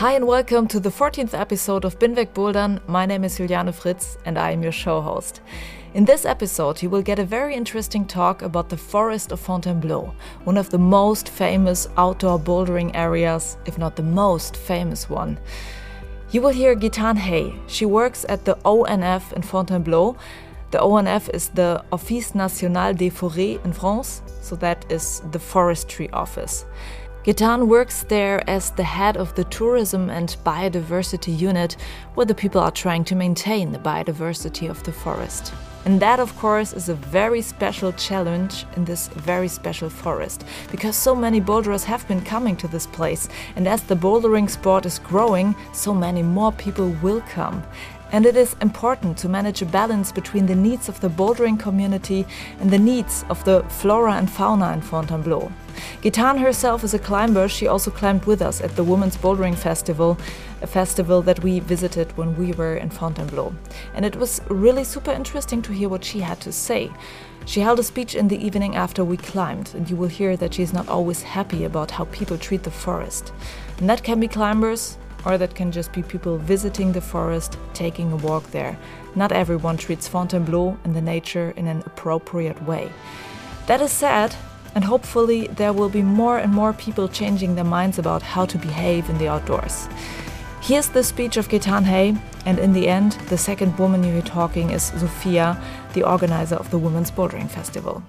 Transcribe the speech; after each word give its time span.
Hi 0.00 0.12
and 0.12 0.26
welcome 0.26 0.66
to 0.68 0.80
the 0.80 0.88
14th 0.88 1.38
episode 1.38 1.84
of 1.84 1.98
Binweg 1.98 2.32
Bouldern. 2.32 2.80
My 2.88 3.04
name 3.04 3.22
is 3.22 3.36
Juliane 3.36 3.70
Fritz 3.70 4.16
and 4.24 4.38
I 4.38 4.52
am 4.52 4.62
your 4.62 4.72
show 4.72 5.02
host. 5.02 5.42
In 5.92 6.06
this 6.06 6.24
episode, 6.24 6.80
you 6.80 6.88
will 6.88 7.02
get 7.02 7.18
a 7.18 7.24
very 7.26 7.54
interesting 7.54 8.06
talk 8.06 8.40
about 8.40 8.70
the 8.70 8.78
forest 8.78 9.30
of 9.30 9.40
Fontainebleau, 9.40 10.14
one 10.44 10.56
of 10.56 10.70
the 10.70 10.78
most 10.78 11.28
famous 11.28 11.86
outdoor 11.98 12.38
bouldering 12.38 12.92
areas, 12.94 13.58
if 13.66 13.76
not 13.76 13.94
the 13.94 14.02
most 14.02 14.56
famous 14.56 15.10
one. 15.10 15.38
You 16.30 16.40
will 16.40 16.48
hear 16.48 16.74
Gaetane 16.74 17.18
Hay. 17.18 17.54
She 17.66 17.84
works 17.84 18.24
at 18.26 18.46
the 18.46 18.54
ONF 18.64 19.34
in 19.34 19.42
Fontainebleau. 19.42 20.16
The 20.70 20.78
ONF 20.78 21.28
is 21.34 21.48
the 21.48 21.84
Office 21.92 22.34
National 22.34 22.94
des 22.94 23.10
Forêts 23.10 23.62
in 23.66 23.74
France, 23.74 24.22
so 24.40 24.56
that 24.56 24.90
is 24.90 25.20
the 25.30 25.38
forestry 25.38 26.08
office. 26.14 26.64
Gaetane 27.22 27.66
works 27.66 28.04
there 28.04 28.42
as 28.48 28.70
the 28.70 28.82
head 28.82 29.18
of 29.18 29.34
the 29.34 29.44
tourism 29.44 30.08
and 30.08 30.38
biodiversity 30.42 31.38
unit, 31.38 31.76
where 32.14 32.24
the 32.24 32.34
people 32.34 32.62
are 32.62 32.70
trying 32.70 33.04
to 33.04 33.14
maintain 33.14 33.72
the 33.72 33.78
biodiversity 33.78 34.70
of 34.70 34.82
the 34.84 34.92
forest. 34.92 35.52
And 35.84 36.00
that, 36.00 36.18
of 36.18 36.34
course, 36.38 36.72
is 36.72 36.88
a 36.88 36.94
very 36.94 37.42
special 37.42 37.92
challenge 37.92 38.64
in 38.74 38.86
this 38.86 39.08
very 39.08 39.48
special 39.48 39.90
forest, 39.90 40.46
because 40.70 40.96
so 40.96 41.14
many 41.14 41.40
boulderers 41.40 41.84
have 41.84 42.08
been 42.08 42.22
coming 42.22 42.56
to 42.56 42.68
this 42.68 42.86
place, 42.86 43.28
and 43.54 43.68
as 43.68 43.82
the 43.82 43.96
bouldering 43.96 44.48
sport 44.48 44.86
is 44.86 44.98
growing, 44.98 45.54
so 45.74 45.92
many 45.92 46.22
more 46.22 46.52
people 46.52 46.88
will 47.02 47.20
come. 47.28 47.62
And 48.12 48.24
it 48.24 48.34
is 48.34 48.56
important 48.62 49.18
to 49.18 49.28
manage 49.28 49.60
a 49.60 49.66
balance 49.66 50.10
between 50.10 50.46
the 50.46 50.54
needs 50.54 50.88
of 50.88 50.98
the 51.00 51.10
bouldering 51.10 51.60
community 51.60 52.26
and 52.60 52.70
the 52.70 52.78
needs 52.78 53.26
of 53.28 53.44
the 53.44 53.62
flora 53.64 54.14
and 54.14 54.28
fauna 54.28 54.72
in 54.72 54.80
Fontainebleau. 54.80 55.52
Gaetane 56.02 56.40
herself 56.40 56.84
is 56.84 56.94
a 56.94 56.98
climber. 56.98 57.48
She 57.48 57.66
also 57.66 57.90
climbed 57.90 58.24
with 58.24 58.42
us 58.42 58.60
at 58.60 58.76
the 58.76 58.84
Women's 58.84 59.16
Bouldering 59.16 59.56
Festival, 59.56 60.18
a 60.62 60.66
festival 60.66 61.22
that 61.22 61.42
we 61.42 61.60
visited 61.60 62.16
when 62.16 62.36
we 62.36 62.52
were 62.52 62.76
in 62.76 62.90
Fontainebleau. 62.90 63.54
And 63.94 64.04
it 64.04 64.16
was 64.16 64.40
really 64.48 64.84
super 64.84 65.12
interesting 65.12 65.62
to 65.62 65.72
hear 65.72 65.88
what 65.88 66.04
she 66.04 66.20
had 66.20 66.40
to 66.40 66.52
say. 66.52 66.90
She 67.46 67.60
held 67.60 67.78
a 67.78 67.82
speech 67.82 68.14
in 68.14 68.28
the 68.28 68.44
evening 68.44 68.76
after 68.76 69.04
we 69.04 69.16
climbed, 69.16 69.74
and 69.74 69.88
you 69.88 69.96
will 69.96 70.08
hear 70.08 70.36
that 70.36 70.54
she's 70.54 70.72
not 70.72 70.88
always 70.88 71.22
happy 71.22 71.64
about 71.64 71.90
how 71.90 72.04
people 72.06 72.38
treat 72.38 72.62
the 72.62 72.70
forest. 72.70 73.32
And 73.78 73.88
that 73.88 74.04
can 74.04 74.20
be 74.20 74.28
climbers, 74.28 74.98
or 75.24 75.38
that 75.38 75.54
can 75.54 75.72
just 75.72 75.92
be 75.92 76.02
people 76.02 76.38
visiting 76.38 76.92
the 76.92 77.00
forest, 77.00 77.58
taking 77.74 78.12
a 78.12 78.16
walk 78.16 78.50
there. 78.50 78.78
Not 79.14 79.32
everyone 79.32 79.76
treats 79.76 80.08
Fontainebleau 80.08 80.78
and 80.84 80.94
the 80.94 81.00
nature 81.00 81.52
in 81.56 81.66
an 81.66 81.82
appropriate 81.86 82.62
way. 82.62 82.90
That 83.66 83.80
is 83.80 83.92
sad, 83.92 84.34
and 84.74 84.84
hopefully 84.84 85.46
there 85.48 85.72
will 85.72 85.88
be 85.88 86.02
more 86.02 86.38
and 86.38 86.52
more 86.52 86.72
people 86.72 87.08
changing 87.08 87.54
their 87.54 87.64
minds 87.64 87.98
about 87.98 88.22
how 88.22 88.46
to 88.46 88.58
behave 88.58 89.08
in 89.08 89.18
the 89.18 89.28
outdoors. 89.28 89.88
Here's 90.62 90.88
the 90.88 91.02
speech 91.02 91.36
of 91.36 91.48
Gaetane 91.48 91.84
Hay, 91.84 92.16
and 92.44 92.58
in 92.58 92.72
the 92.72 92.88
end, 92.88 93.12
the 93.28 93.38
second 93.38 93.78
woman 93.78 94.04
you 94.04 94.12
hear 94.12 94.22
talking 94.22 94.70
is 94.70 94.84
Sophia, 94.84 95.60
the 95.94 96.02
organizer 96.02 96.56
of 96.56 96.70
the 96.70 96.78
Women's 96.78 97.10
Bouldering 97.10 97.48
Festival. 97.48 98.02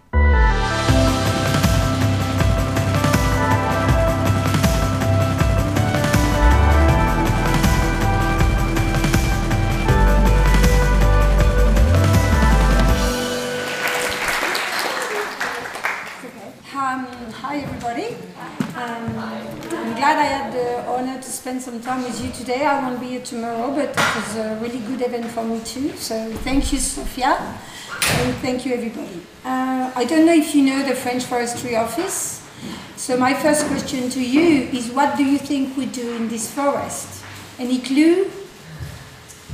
Spend 21.41 21.59
some 21.59 21.81
time 21.81 22.03
with 22.03 22.24
you 22.24 22.31
today. 22.34 22.63
I 22.68 22.88
won't 22.88 23.00
be 23.02 23.07
here 23.07 23.22
tomorrow, 23.22 23.74
but 23.74 23.90
it 23.90 24.16
was 24.16 24.35
a 24.35 24.59
really 24.62 24.78
good 24.78 25.02
event 25.02 25.25
for 25.31 25.44
me 25.44 25.59
too. 25.62 25.90
So 25.97 26.31
thank 26.46 26.72
you, 26.72 26.78
Sophia, 26.78 27.34
and 27.34 28.35
thank 28.46 28.63
you, 28.63 28.75
everybody. 28.75 29.25
Uh, 29.44 29.91
I 29.96 30.06
don't 30.06 30.28
know 30.28 30.35
if 30.35 30.53
you 30.53 30.62
know 30.62 30.84
the 30.88 30.94
French 30.94 31.24
Forestry 31.24 31.75
Office. 31.75 32.47
So 32.96 33.18
my 33.18 33.34
first 33.34 33.66
question 33.66 34.07
to 34.12 34.22
you 34.24 34.69
is, 34.69 34.91
what 34.91 35.18
do 35.18 35.25
you 35.25 35.40
think 35.40 35.75
we 35.75 35.88
do 35.88 36.13
in 36.13 36.30
this 36.30 36.53
forest? 36.53 37.24
Any 37.57 37.80
clue? 37.80 38.30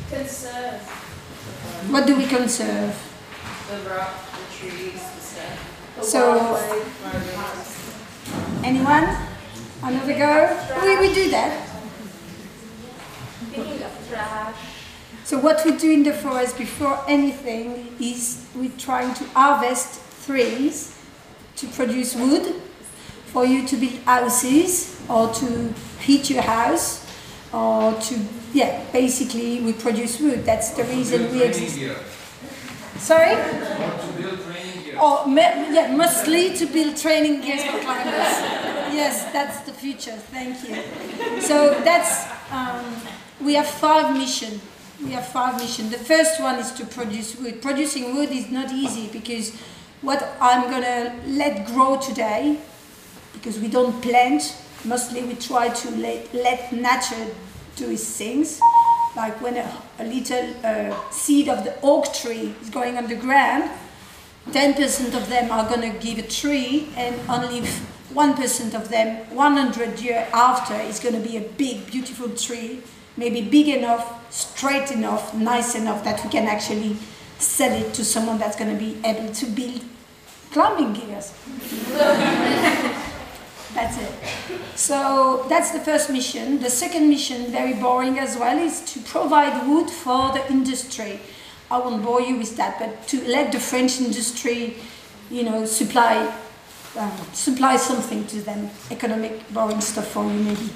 Conserve. 0.09 0.81
What 1.87 2.05
do 2.05 2.17
we 2.17 2.25
conserve? 2.25 2.91
The 3.69 3.89
rock, 3.89 4.11
the 4.35 4.67
trees, 4.67 4.91
the 4.91 5.21
stuff. 5.21 5.95
The 5.95 6.03
so, 6.03 6.59
anyone? 8.65 9.07
Another 9.83 10.17
go? 10.17 10.83
We, 10.83 11.07
we 11.07 11.13
do 11.13 11.29
that. 11.29 11.66
So 15.27 15.37
what 15.39 15.65
we 15.65 15.75
do 15.75 15.91
in 15.91 16.03
the 16.03 16.13
forest 16.13 16.57
before 16.57 17.03
anything 17.05 17.93
is 17.99 18.45
we're 18.55 18.71
trying 18.77 19.13
to 19.15 19.25
harvest 19.35 19.99
trees 20.25 20.97
to 21.57 21.67
produce 21.67 22.15
wood 22.15 22.55
for 23.25 23.45
you 23.45 23.67
to 23.67 23.75
build 23.75 23.99
houses 24.05 25.01
or 25.09 25.33
to 25.33 25.73
heat 25.99 26.29
your 26.29 26.43
house 26.43 27.05
or 27.51 27.93
to 27.93 28.19
yeah 28.53 28.83
basically 28.93 29.59
we 29.59 29.73
produce 29.73 30.19
wood. 30.21 30.45
That's 30.45 30.69
the 30.71 30.85
reason 30.85 31.29
we 31.31 31.43
exist. 31.43 31.75
here. 31.75 31.97
sorry? 32.97 33.35
Or 34.95 35.27
yeah 35.27 35.93
mostly 35.95 36.55
to 36.55 36.65
build 36.67 36.95
training 36.95 37.41
gears 37.41 37.63
for 37.65 37.79
climbers. 37.79 38.35
Yes 38.95 39.31
that's 39.33 39.59
the 39.67 39.73
future. 39.73 40.15
Thank 40.31 40.55
you. 40.63 41.41
So 41.41 41.79
that's 41.83 42.25
um, 42.51 42.95
we 43.41 43.53
have 43.53 43.67
five 43.67 44.15
missions. 44.15 44.61
We 45.03 45.11
have 45.11 45.27
five 45.27 45.61
missions. 45.61 45.91
The 45.91 45.97
first 45.97 46.41
one 46.41 46.55
is 46.55 46.71
to 46.73 46.85
produce 46.85 47.35
wood. 47.37 47.61
Producing 47.61 48.15
wood 48.15 48.31
is 48.31 48.49
not 48.49 48.71
easy 48.71 49.07
because 49.07 49.55
what 50.01 50.27
I'm 50.41 50.69
gonna 50.69 51.15
let 51.27 51.67
grow 51.67 51.99
today, 51.99 52.59
because 53.33 53.59
we 53.59 53.67
don't 53.67 54.01
plant, 54.01 54.55
mostly 54.85 55.23
we 55.23 55.35
try 55.35 55.69
to 55.69 55.91
let, 55.97 56.33
let 56.33 56.71
nature 56.73 57.27
do 57.75 57.91
its 57.91 58.17
things. 58.17 58.59
Like 59.15 59.39
when 59.41 59.57
a, 59.57 59.81
a 59.99 60.03
little 60.03 60.53
uh, 60.63 61.11
seed 61.11 61.47
of 61.49 61.63
the 61.63 61.79
oak 61.81 62.13
tree 62.13 62.55
is 62.61 62.69
going 62.69 62.97
on 62.97 63.07
the 63.07 63.15
ground, 63.15 63.69
10% 64.49 65.13
of 65.15 65.29
them 65.29 65.51
are 65.51 65.67
gonna 65.69 65.93
give 65.99 66.17
a 66.17 66.27
tree 66.27 66.89
and 66.95 67.15
only 67.29 67.61
1% 68.13 68.73
of 68.73 68.89
them 68.89 69.35
100 69.35 69.99
years 69.99 70.27
after 70.33 70.73
is 70.75 70.99
gonna 70.99 71.19
be 71.19 71.37
a 71.37 71.41
big 71.41 71.85
beautiful 71.91 72.29
tree 72.29 72.81
maybe 73.17 73.41
big 73.41 73.67
enough, 73.67 74.31
straight 74.31 74.91
enough, 74.91 75.33
nice 75.33 75.75
enough 75.75 76.03
that 76.03 76.23
we 76.23 76.29
can 76.29 76.47
actually 76.47 76.95
sell 77.39 77.71
it 77.71 77.93
to 77.95 78.05
someone 78.05 78.37
that's 78.37 78.55
going 78.55 78.71
to 78.71 78.79
be 78.79 78.97
able 79.03 79.33
to 79.33 79.45
build 79.47 79.81
climbing 80.51 80.93
gears. 80.93 81.33
that's 83.73 83.97
it. 83.97 84.11
So 84.75 85.45
that's 85.49 85.71
the 85.71 85.79
first 85.79 86.09
mission. 86.09 86.59
The 86.59 86.69
second 86.69 87.09
mission, 87.09 87.51
very 87.51 87.73
boring 87.73 88.19
as 88.19 88.37
well, 88.37 88.57
is 88.57 88.81
to 88.93 88.99
provide 89.01 89.67
wood 89.67 89.89
for 89.89 90.31
the 90.33 90.49
industry. 90.49 91.19
I 91.69 91.79
won't 91.79 92.03
bore 92.03 92.21
you 92.21 92.37
with 92.37 92.55
that, 92.57 92.79
but 92.79 93.07
to 93.09 93.27
let 93.27 93.51
the 93.51 93.59
French 93.59 93.99
industry, 93.99 94.77
you 95.29 95.43
know, 95.43 95.65
supply 95.65 96.33
um, 96.97 97.11
supply 97.33 97.77
something 97.77 98.25
to 98.27 98.41
them, 98.41 98.69
economic 98.89 99.47
boring 99.53 99.81
stuff 99.81 100.07
for 100.07 100.23
you 100.23 100.39
maybe 100.39 100.69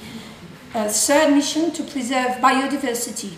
a 0.73 0.87
third 0.89 1.33
mission 1.33 1.71
to 1.71 1.83
preserve 1.83 2.37
biodiversity. 2.37 3.33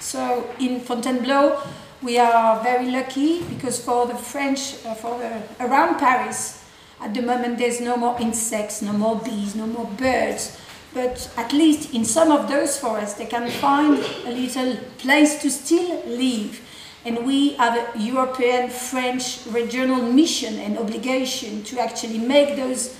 So 0.00 0.48
in 0.58 0.80
Fontainebleau, 0.80 1.62
we 2.02 2.18
are 2.18 2.62
very 2.62 2.90
lucky 2.90 3.42
because 3.44 3.78
for 3.82 4.06
the 4.06 4.14
French, 4.14 4.84
uh, 4.84 4.94
for 4.94 5.18
the, 5.18 5.42
around 5.60 5.98
Paris, 5.98 6.64
at 7.00 7.14
the 7.14 7.22
moment 7.22 7.58
there's 7.58 7.80
no 7.80 7.96
more 7.96 8.18
insects, 8.20 8.80
no 8.82 8.92
more 8.92 9.16
bees, 9.16 9.54
no 9.54 9.66
more 9.66 9.86
birds. 9.86 10.58
But 10.94 11.30
at 11.36 11.52
least 11.52 11.94
in 11.94 12.04
some 12.04 12.30
of 12.30 12.48
those 12.48 12.78
forests, 12.78 13.18
they 13.18 13.26
can 13.26 13.50
find 13.50 13.98
a 14.26 14.30
little 14.30 14.76
place 14.98 15.40
to 15.42 15.50
still 15.50 16.02
live. 16.06 16.60
And 17.04 17.26
we 17.26 17.54
have 17.54 17.94
a 17.94 17.98
European 17.98 18.70
French 18.70 19.46
regional 19.46 20.02
mission 20.02 20.58
and 20.58 20.78
obligation 20.78 21.64
to 21.64 21.80
actually 21.80 22.18
make 22.18 22.56
those 22.56 22.96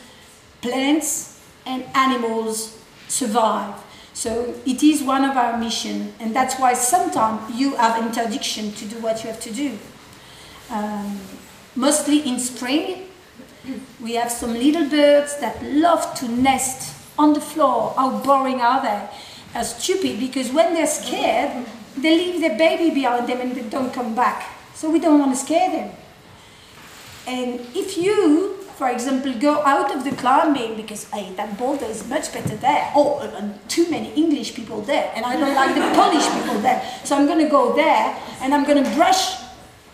plants 0.61 1.41
and 1.67 1.85
animals 1.95 2.82
survive. 3.13 3.75
So 4.15 4.55
it 4.67 4.83
is 4.83 5.03
one 5.03 5.25
of 5.25 5.37
our 5.37 5.57
mission, 5.59 6.15
and 6.21 6.35
that's 6.35 6.59
why 6.59 6.75
sometimes 6.75 7.55
you 7.55 7.77
have 7.77 8.03
interdiction 8.03 8.73
to 8.73 8.85
do 8.87 8.97
what 9.01 9.23
you 9.23 9.31
have 9.31 9.41
to 9.41 9.53
do. 9.53 9.79
Um, 10.71 11.21
mostly 11.77 12.27
in 12.29 12.39
spring, 12.39 13.09
we 14.01 14.15
have 14.15 14.31
some 14.31 14.53
little 14.55 14.89
birds 14.89 15.39
that 15.41 15.63
love 15.63 16.15
to 16.21 16.29
nest 16.29 16.95
on 17.19 17.33
the 17.33 17.41
floor. 17.41 17.95
How 17.97 18.19
boring 18.19 18.61
are 18.61 18.83
they? 18.83 19.09
Are 19.55 19.65
stupid 19.65 20.19
because 20.19 20.51
when 20.51 20.73
they're 20.73 20.87
scared, 20.87 21.67
they 21.97 22.17
leave 22.17 22.41
their 22.41 22.57
baby 22.57 22.95
behind 22.95 23.29
them 23.29 23.41
and 23.41 23.55
they 23.55 23.69
don't 23.69 23.93
come 23.93 24.15
back. 24.15 24.49
So 24.75 24.91
we 24.91 24.99
don't 24.99 25.21
want 25.21 25.33
to 25.33 25.37
scare 25.37 25.71
them. 25.71 25.91
And 27.27 27.61
if 27.75 27.99
you, 27.99 28.62
for 28.77 28.91
example, 28.91 29.33
go 29.35 29.63
out 29.65 29.95
of 29.95 30.05
the 30.05 30.13
climbing 30.13 30.77
because 30.77 31.09
hey, 31.11 31.33
that 31.37 31.59
boulder 31.59 31.87
is 31.87 32.09
much 32.09 32.33
better 32.33 32.57
there, 32.57 32.93
oh, 32.95 33.21
and 33.37 33.59
too 33.69 33.91
many 33.91 34.13
English 34.15 34.55
people 34.55 34.81
there, 34.83 35.13
and 35.15 35.25
I 35.25 35.37
don't 35.37 35.55
like 35.55 35.75
the 35.75 35.95
Polish 36.01 36.27
people 36.31 36.61
there, 36.61 36.83
so 37.05 37.17
I'm 37.17 37.27
going 37.27 37.45
to 37.45 37.51
go 37.51 37.75
there 37.75 38.17
and 38.41 38.55
I'm 38.55 38.65
going 38.65 38.83
to 38.83 38.91
brush 38.95 39.37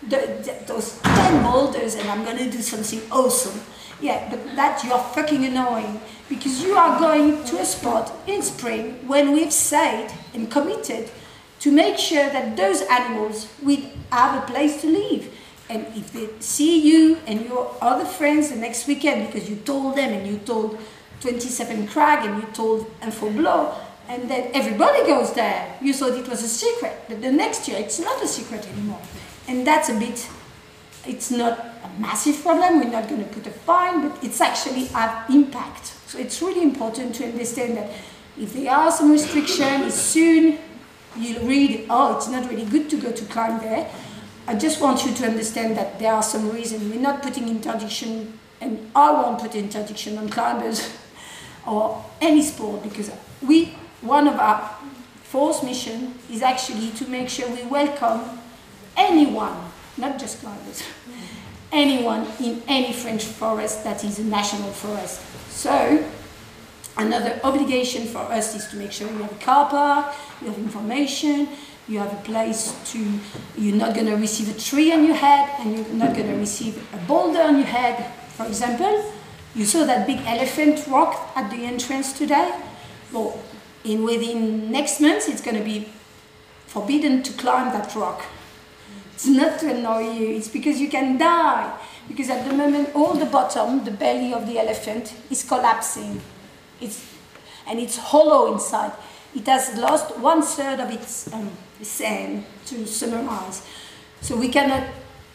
the, 0.03 0.17
the, 0.43 0.55
those 0.67 0.99
10 1.01 1.43
boulders 1.43 1.95
and 1.95 2.09
I'm 2.09 2.23
going 2.23 2.37
to 2.37 2.49
do 2.49 2.61
something 2.61 3.01
awesome. 3.11 3.61
Yeah, 4.01 4.29
but 4.29 4.55
that 4.55 4.83
you're 4.83 4.97
fucking 4.97 5.43
annoying 5.43 5.99
because 6.29 6.63
you 6.63 6.73
are 6.73 6.97
going 6.99 7.43
to 7.45 7.59
a 7.59 7.65
spot 7.65 8.13
in 8.27 8.41
spring 8.41 9.07
when 9.07 9.33
we've 9.33 9.51
said 9.51 10.13
and 10.33 10.49
committed 10.49 11.11
to 11.59 11.71
make 11.71 11.97
sure 11.97 12.29
that 12.29 12.55
those 12.55 12.81
animals 12.83 13.49
will 13.61 13.81
have 14.11 14.41
a 14.41 14.47
place 14.47 14.81
to 14.81 14.87
live. 14.87 15.33
And 15.69 15.85
if 15.95 16.11
they 16.11 16.27
see 16.39 16.81
you 16.81 17.17
and 17.27 17.45
your 17.45 17.75
other 17.79 18.05
friends 18.05 18.49
the 18.49 18.55
next 18.55 18.87
weekend 18.87 19.27
because 19.27 19.47
you 19.47 19.57
told 19.57 19.95
them 19.95 20.11
and 20.11 20.27
you 20.27 20.39
told 20.39 20.79
27 21.21 21.87
Crag 21.87 22.25
and 22.25 22.41
you 22.41 22.49
told 22.53 22.89
Info 23.03 23.29
Blow, 23.29 23.75
and 24.07 24.27
then 24.27 24.49
everybody 24.55 25.05
goes 25.05 25.33
there, 25.33 25.77
you 25.81 25.93
thought 25.93 26.13
it 26.13 26.27
was 26.27 26.41
a 26.41 26.47
secret, 26.47 26.93
but 27.07 27.21
the 27.21 27.31
next 27.31 27.67
year 27.67 27.77
it's 27.77 27.99
not 27.99 28.21
a 28.23 28.27
secret 28.27 28.67
anymore. 28.67 28.99
And 29.47 29.67
that's 29.67 29.89
a 29.89 29.93
bit, 29.93 30.27
it's 31.05 31.29
not 31.29 31.59
a 31.59 31.99
massive 31.99 32.41
problem, 32.41 32.79
we're 32.79 32.89
not 32.89 33.07
going 33.07 33.23
to 33.23 33.29
put 33.29 33.45
a 33.45 33.51
fine, 33.51 34.09
but 34.09 34.23
it's 34.23 34.41
actually 34.41 34.85
have 34.85 35.29
impact. 35.29 35.93
So 36.07 36.17
it's 36.17 36.41
really 36.41 36.63
important 36.63 37.13
to 37.15 37.25
understand 37.25 37.77
that 37.77 37.91
if 38.39 38.53
there 38.53 38.71
are 38.71 38.91
some 38.91 39.11
restrictions, 39.11 39.93
soon 39.93 40.57
you'll 41.15 41.45
read, 41.45 41.85
oh, 41.89 42.17
it's 42.17 42.27
not 42.27 42.49
really 42.49 42.65
good 42.65 42.89
to 42.89 42.97
go 42.97 43.11
to 43.11 43.25
climb 43.25 43.59
there. 43.59 43.91
I 44.49 44.55
just 44.55 44.81
want 44.81 45.05
you 45.05 45.13
to 45.13 45.27
understand 45.27 45.77
that 45.77 45.99
there 45.99 46.11
are 46.11 46.23
some 46.23 46.49
reasons. 46.49 46.91
We're 46.91 46.99
not 46.99 47.21
putting 47.21 47.47
interdiction, 47.47 48.39
and 48.59 48.89
I 48.95 49.11
won't 49.11 49.39
put 49.39 49.53
interdiction 49.53 50.17
on 50.17 50.27
climbers 50.27 50.91
or 51.67 52.03
any 52.19 52.41
sport 52.41 52.81
because 52.81 53.11
we, 53.43 53.75
one 54.01 54.27
of 54.27 54.39
our 54.39 54.75
fourth 55.21 55.63
mission 55.63 56.15
is 56.31 56.41
actually 56.41 56.89
to 56.93 57.07
make 57.09 57.29
sure 57.29 57.47
we 57.47 57.61
welcome 57.65 58.39
anyone, 58.97 59.55
not 59.97 60.17
just 60.17 60.41
climbers, 60.41 60.81
anyone 61.71 62.25
in 62.39 62.63
any 62.67 62.91
French 62.91 63.25
forest 63.25 63.83
that 63.83 64.03
is 64.03 64.17
a 64.17 64.23
national 64.23 64.71
forest. 64.71 65.21
So, 65.51 66.03
another 66.97 67.39
obligation 67.43 68.07
for 68.07 68.23
us 68.33 68.55
is 68.55 68.65
to 68.69 68.77
make 68.77 68.93
sure 68.93 69.09
we 69.09 69.21
have 69.21 69.31
a 69.31 69.45
car 69.45 69.69
park, 69.69 70.15
we 70.41 70.47
have 70.47 70.57
information, 70.57 71.49
you 71.89 71.97
have 71.97 72.13
a 72.13 72.21
place 72.21 72.75
to, 72.91 72.99
you're 73.57 73.75
not 73.75 73.95
going 73.95 74.05
to 74.05 74.15
receive 74.15 74.55
a 74.55 74.59
tree 74.59 74.93
on 74.93 75.03
your 75.03 75.15
head, 75.15 75.49
and 75.59 75.75
you're 75.75 75.95
not 75.95 76.15
going 76.15 76.27
to 76.27 76.37
receive 76.37 76.77
a 76.93 76.97
boulder 77.07 77.41
on 77.41 77.57
your 77.57 77.65
head. 77.65 78.05
For 78.33 78.45
example, 78.45 79.11
you 79.55 79.65
saw 79.65 79.85
that 79.85 80.05
big 80.05 80.19
elephant 80.25 80.85
rock 80.87 81.31
at 81.35 81.49
the 81.49 81.65
entrance 81.65 82.13
today? 82.13 82.53
Well, 83.11 83.41
in 83.83 84.03
within 84.03 84.71
next 84.71 85.01
month, 85.01 85.27
it's 85.27 85.41
going 85.41 85.57
to 85.57 85.63
be 85.63 85.89
forbidden 86.67 87.23
to 87.23 87.33
climb 87.33 87.73
that 87.73 87.95
rock. 87.95 88.21
It's 89.15 89.25
not 89.25 89.59
to 89.61 89.71
annoy 89.71 90.11
you, 90.11 90.35
it's 90.35 90.47
because 90.47 90.79
you 90.79 90.89
can 90.89 91.17
die. 91.17 91.75
Because 92.07 92.29
at 92.29 92.47
the 92.47 92.55
moment, 92.55 92.89
all 92.93 93.15
the 93.15 93.25
bottom, 93.25 93.83
the 93.83 93.91
belly 93.91 94.31
of 94.31 94.45
the 94.45 94.59
elephant, 94.59 95.15
is 95.31 95.43
collapsing. 95.43 96.21
It's, 96.79 97.03
and 97.65 97.79
it's 97.79 97.97
hollow 97.97 98.53
inside. 98.53 98.91
It 99.35 99.47
has 99.47 99.75
lost 99.77 100.17
one 100.19 100.43
third 100.43 100.79
of 100.79 100.91
its 100.91 101.31
um, 101.33 101.51
sand 101.81 102.45
to 102.67 102.85
summarize. 102.85 103.65
So 104.21 104.35
we 104.35 104.49
cannot, 104.49 104.87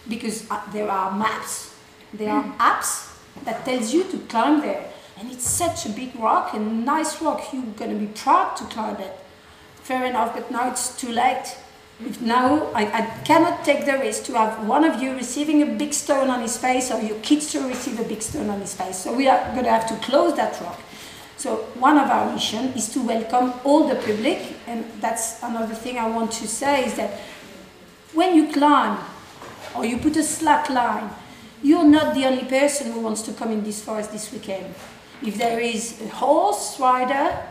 because 0.09 0.51
uh, 0.51 0.61
there 0.73 0.91
are 0.91 1.17
maps, 1.17 1.75
there 2.13 2.31
are 2.31 2.45
apps 2.59 3.17
that 3.45 3.65
tells 3.65 3.93
you 3.93 4.05
to 4.05 4.19
climb 4.29 4.61
there. 4.61 4.85
And 5.19 5.31
it's 5.31 5.49
such 5.49 5.87
a 5.87 5.91
big 5.91 6.15
rock 6.17 6.55
and 6.55 6.85
nice 6.85 7.21
rock, 7.23 7.53
you're 7.53 7.63
going 7.63 7.93
to 7.93 7.99
be 7.99 8.13
proud 8.13 8.57
to 8.57 8.65
climb 8.65 8.97
it. 8.97 9.17
Fair 9.83 10.05
enough, 10.07 10.35
but 10.35 10.51
now 10.51 10.71
it's 10.71 10.99
too 11.01 11.11
late. 11.11 11.57
If 12.01 12.21
now 12.21 12.73
I, 12.75 12.87
I 12.87 13.03
cannot 13.25 13.65
take 13.65 13.87
the 13.87 13.93
risk 13.99 14.25
to 14.25 14.33
have 14.33 14.67
one 14.67 14.85
of 14.85 15.01
you 15.01 15.15
receiving 15.15 15.63
a 15.63 15.67
big 15.67 15.95
stone 15.95 16.29
on 16.29 16.41
his 16.41 16.57
face 16.59 16.91
or 16.91 17.01
your 17.01 17.19
kids 17.21 17.53
to 17.53 17.61
receive 17.61 18.01
a 18.01 18.05
big 18.05 18.21
stone 18.21 18.51
on 18.51 18.61
his 18.61 18.75
face. 18.75 18.99
So 18.99 19.15
we 19.15 19.29
are 19.29 19.53
going 19.53 19.65
to 19.65 19.71
have 19.71 19.87
to 19.89 19.97
close 19.97 20.35
that 20.35 20.61
rock. 20.61 20.81
So 21.37 21.57
one 21.79 21.99
of 21.99 22.09
our 22.11 22.33
mission 22.33 22.73
is 22.75 22.89
to 22.91 23.01
welcome 23.01 23.53
all 23.65 23.89
the 23.89 23.97
public, 23.97 24.55
and 24.67 24.85
that's 25.01 25.43
another 25.43 25.75
thing 25.75 25.99
I 25.99 26.09
want 26.09 26.33
to 26.33 26.47
say 26.47 26.87
is 26.87 26.95
that 26.95 27.21
when 28.15 28.35
you 28.35 28.53
climb 28.53 28.99
or 29.77 29.85
you 29.85 29.99
put 29.99 30.17
a 30.17 30.23
slack 30.23 30.71
line, 30.71 31.11
you're 31.63 31.85
not 31.85 32.15
the 32.15 32.27
only 32.27 32.45
person 32.45 32.93
who 32.93 33.01
wants 33.01 33.23
to 33.23 33.33
come 33.33 33.51
in 33.51 33.65
this 33.65 33.83
forest 33.83 34.13
this 34.13 34.33
weekend. 34.33 34.75
If 35.23 35.37
there 35.37 35.59
is 35.59 36.01
a 36.03 36.09
horse 36.09 36.79
rider, 36.79 37.47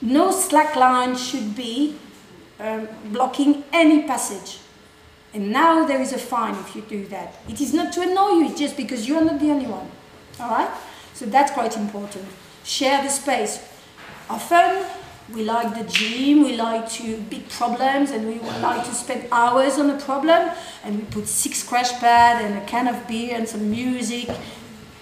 no 0.00 0.30
slack 0.30 0.76
line 0.76 1.16
should 1.16 1.54
be 1.56 1.96
um, 2.60 2.88
blocking 3.06 3.64
any 3.72 4.04
passage. 4.04 4.60
And 5.34 5.50
now 5.50 5.84
there 5.84 6.00
is 6.00 6.12
a 6.12 6.18
fine 6.18 6.54
if 6.54 6.76
you 6.76 6.82
do 6.82 7.06
that. 7.08 7.34
It 7.48 7.60
is 7.60 7.74
not 7.74 7.92
to 7.94 8.02
annoy 8.02 8.38
you, 8.38 8.46
it's 8.46 8.58
just 8.58 8.76
because 8.76 9.08
you're 9.08 9.24
not 9.24 9.40
the 9.40 9.50
only 9.50 9.66
one. 9.66 9.90
All 10.38 10.50
right? 10.50 10.70
So 11.14 11.26
that's 11.26 11.50
quite 11.52 11.76
important. 11.76 12.24
Share 12.64 13.02
the 13.02 13.10
space. 13.10 13.60
Often 14.28 14.86
we 15.34 15.44
like 15.44 15.74
the 15.76 15.84
gym, 15.84 16.44
we 16.44 16.56
like 16.56 16.88
to 16.92 17.18
big 17.28 17.48
problems, 17.48 18.10
and 18.10 18.26
we 18.26 18.40
like 18.60 18.84
to 18.84 18.94
spend 18.94 19.26
hours 19.30 19.78
on 19.78 19.90
a 19.90 19.98
problem, 19.98 20.50
and 20.82 20.98
we 20.98 21.04
put 21.04 21.28
six 21.28 21.62
crash 21.62 21.92
pads 22.00 22.44
and 22.44 22.56
a 22.56 22.64
can 22.66 22.88
of 22.88 23.06
beer 23.06 23.36
and 23.36 23.48
some 23.48 23.70
music. 23.70 24.28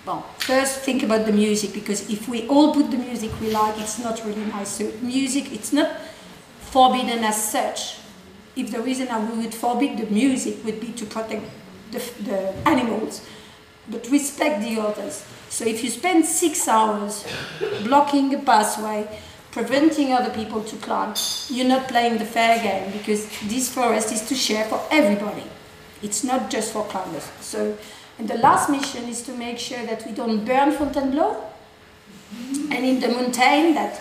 Well, 0.04 0.26
first 0.38 0.80
think 0.80 1.04
about 1.04 1.26
the 1.26 1.32
music 1.32 1.72
because 1.72 2.10
if 2.10 2.28
we 2.28 2.48
all 2.48 2.74
put 2.74 2.90
the 2.90 2.96
music 2.96 3.30
we 3.40 3.50
like, 3.52 3.78
it's 3.78 4.00
not 4.00 4.24
really 4.24 4.44
nice. 4.46 4.70
So 4.70 4.90
music, 5.00 5.52
it's 5.52 5.72
not 5.72 5.96
forbidden 6.60 7.22
as 7.22 7.50
such. 7.50 7.98
If 8.56 8.72
the 8.72 8.80
reason 8.80 9.08
I 9.08 9.18
would 9.18 9.54
forbid 9.54 9.98
the 9.98 10.06
music 10.06 10.64
would 10.64 10.80
be 10.80 10.92
to 10.92 11.06
protect 11.06 11.44
the, 11.92 11.98
the 12.22 12.68
animals, 12.68 13.24
but 13.88 14.08
respect 14.10 14.60
the 14.60 14.80
others. 14.80 15.24
So 15.52 15.66
if 15.66 15.84
you 15.84 15.90
spend 15.90 16.24
six 16.24 16.66
hours 16.66 17.26
blocking 17.84 18.34
a 18.34 18.38
pathway, 18.38 19.06
preventing 19.50 20.10
other 20.14 20.30
people 20.30 20.64
to 20.64 20.76
climb, 20.76 21.14
you're 21.50 21.68
not 21.68 21.88
playing 21.88 22.16
the 22.16 22.24
fair 22.24 22.58
game 22.62 22.90
because 22.90 23.28
this 23.42 23.68
forest 23.68 24.10
is 24.12 24.26
to 24.30 24.34
share 24.34 24.64
for 24.64 24.80
everybody. 24.90 25.44
It's 26.02 26.24
not 26.24 26.48
just 26.48 26.72
for 26.72 26.86
climbers. 26.86 27.30
So, 27.40 27.76
and 28.18 28.26
the 28.26 28.38
last 28.38 28.70
mission 28.70 29.04
is 29.10 29.20
to 29.24 29.32
make 29.34 29.58
sure 29.58 29.84
that 29.84 30.06
we 30.06 30.12
don't 30.12 30.42
burn 30.42 30.72
Fontainebleau. 30.72 31.44
And 32.70 32.82
in 32.86 33.00
the 33.00 33.08
mountain, 33.08 33.74
that 33.74 34.00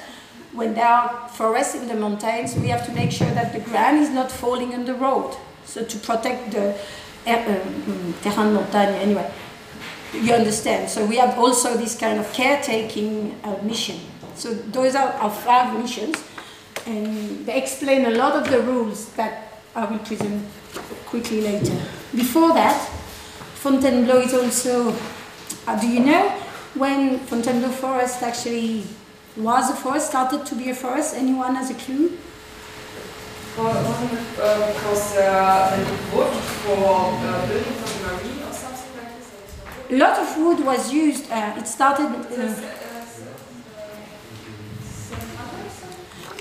when 0.53 0.73
there 0.73 0.87
are 0.87 1.27
forests 1.27 1.75
in 1.75 1.89
the 1.89 1.95
mountains, 1.95 2.55
we 2.55 2.69
have 2.69 2.85
to 2.85 2.93
make 2.93 3.11
sure 3.11 3.29
that 3.31 3.51
the 3.51 3.59
ground 3.59 3.99
is 3.99 4.09
not 4.09 4.31
falling 4.31 4.73
on 4.73 4.85
the 4.85 4.93
road. 4.93 5.35
So 5.65 5.83
to 5.83 5.97
protect 5.97 6.51
the 6.51 6.79
uh, 7.27 7.33
um, 7.33 8.13
terrain 8.21 8.53
montagne 8.53 8.95
anyway. 8.95 9.29
You 10.13 10.33
understand? 10.33 10.89
So 10.89 11.05
we 11.05 11.15
have 11.17 11.37
also 11.37 11.75
this 11.77 11.97
kind 11.97 12.19
of 12.19 12.31
caretaking 12.33 13.39
uh, 13.43 13.55
mission. 13.63 13.99
So 14.35 14.53
those 14.53 14.95
are 14.95 15.13
our 15.13 15.29
five 15.29 15.79
missions, 15.79 16.21
and 16.85 17.45
they 17.45 17.57
explain 17.57 18.05
a 18.05 18.11
lot 18.11 18.35
of 18.35 18.49
the 18.49 18.61
rules 18.61 19.09
that 19.13 19.61
I 19.75 19.85
will 19.85 19.99
present 19.99 20.43
quickly 21.05 21.41
later. 21.41 21.79
Before 22.13 22.53
that, 22.53 22.75
Fontainebleau 23.55 24.21
is 24.21 24.33
also, 24.33 24.93
uh, 25.67 25.79
do 25.79 25.87
you 25.87 25.99
know 26.01 26.29
when 26.75 27.19
Fontainebleau 27.19 27.69
Forest 27.69 28.23
actually 28.23 28.83
was 29.37 29.69
a 29.69 29.75
forest, 29.75 30.07
started 30.09 30.45
to 30.45 30.55
be 30.55 30.69
a 30.71 30.75
forest? 30.75 31.15
Anyone 31.15 31.55
has 31.55 31.69
a 31.69 31.75
clue? 31.75 32.17
Well, 33.57 33.73
because 34.73 35.15
uh, 35.17 35.75
they 35.75 36.15
wood 36.15 36.33
for 36.33 37.11
building 37.47 37.73
for 37.73 37.89
the 37.91 37.99
marine 38.07 38.43
or 38.43 38.53
something 38.53 38.91
like 38.97 39.11
this? 39.17 39.29
A 39.91 39.97
lot 39.97 40.17
of 40.19 40.37
wood 40.37 40.65
was 40.65 40.93
used. 40.93 41.29
Uh, 41.29 41.53
it 41.57 41.67
started 41.67 42.05
uh, 42.05 42.55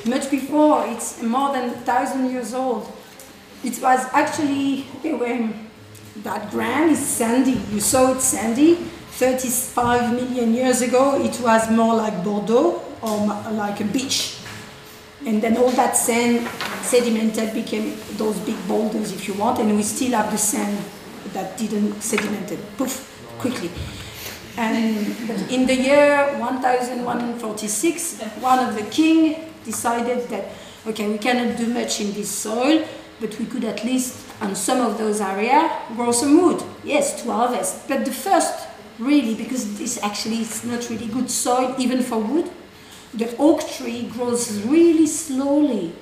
much 0.08 0.30
before. 0.30 0.86
It's 0.86 1.20
more 1.20 1.52
than 1.52 1.70
thousand 1.82 2.30
years 2.30 2.54
old. 2.54 2.86
it 3.64 3.82
was 3.82 4.06
actually, 4.12 4.86
were, 5.02 5.48
that 6.22 6.48
ground 6.52 6.92
is 6.92 7.04
sandy. 7.04 7.60
You 7.72 7.80
saw 7.80 8.12
it 8.14 8.20
sandy. 8.20 8.76
35 9.10 10.14
million 10.14 10.54
years 10.54 10.80
ago, 10.80 11.20
it 11.20 11.38
was 11.40 11.68
more 11.70 11.96
like 11.96 12.22
Bordeaux 12.22 12.80
or 13.02 13.26
like 13.50 13.80
a 13.80 13.84
beach. 13.84 14.36
And 15.26 15.42
then 15.42 15.56
all 15.56 15.70
that 15.72 15.96
sand 15.96 16.46
sedimented 16.82 17.52
became 17.52 17.96
those 18.12 18.38
big 18.38 18.56
boulders, 18.68 19.12
if 19.12 19.26
you 19.26 19.34
want, 19.34 19.58
and 19.58 19.76
we 19.76 19.82
still 19.82 20.12
have 20.12 20.30
the 20.30 20.38
sand 20.38 20.78
that 21.32 21.58
didn't 21.58 21.94
sedimented, 21.96 22.58
poof, 22.78 23.09
quickly. 23.40 23.70
And 24.56 25.06
in 25.50 25.66
the 25.66 25.74
year 25.74 26.38
1146, 26.38 28.20
one 28.40 28.58
of 28.58 28.74
the 28.74 28.82
king 28.90 29.52
decided 29.64 30.28
that, 30.28 30.48
okay, 30.86 31.08
we 31.08 31.18
cannot 31.18 31.56
do 31.56 31.66
much 31.66 32.00
in 32.00 32.12
this 32.12 32.28
soil, 32.28 32.84
but 33.20 33.38
we 33.38 33.46
could 33.46 33.64
at 33.64 33.84
least, 33.84 34.18
on 34.40 34.54
some 34.54 34.80
of 34.80 34.98
those 34.98 35.20
areas, 35.20 35.70
grow 35.94 36.12
some 36.12 36.40
wood. 36.42 36.62
Yes, 36.84 37.22
to 37.22 37.32
harvest. 37.32 37.88
But 37.88 38.04
the 38.04 38.12
first, 38.12 38.68
really, 38.98 39.34
because 39.34 39.78
this 39.78 40.02
actually 40.02 40.42
is 40.42 40.64
not 40.64 40.88
really 40.90 41.06
good 41.06 41.30
soil, 41.30 41.74
even 41.78 42.02
for 42.02 42.18
wood, 42.18 42.50
the 43.14 43.34
oak 43.38 43.66
tree 43.68 44.08
grows 44.12 44.62
really 44.62 45.06
slowly. 45.06 45.92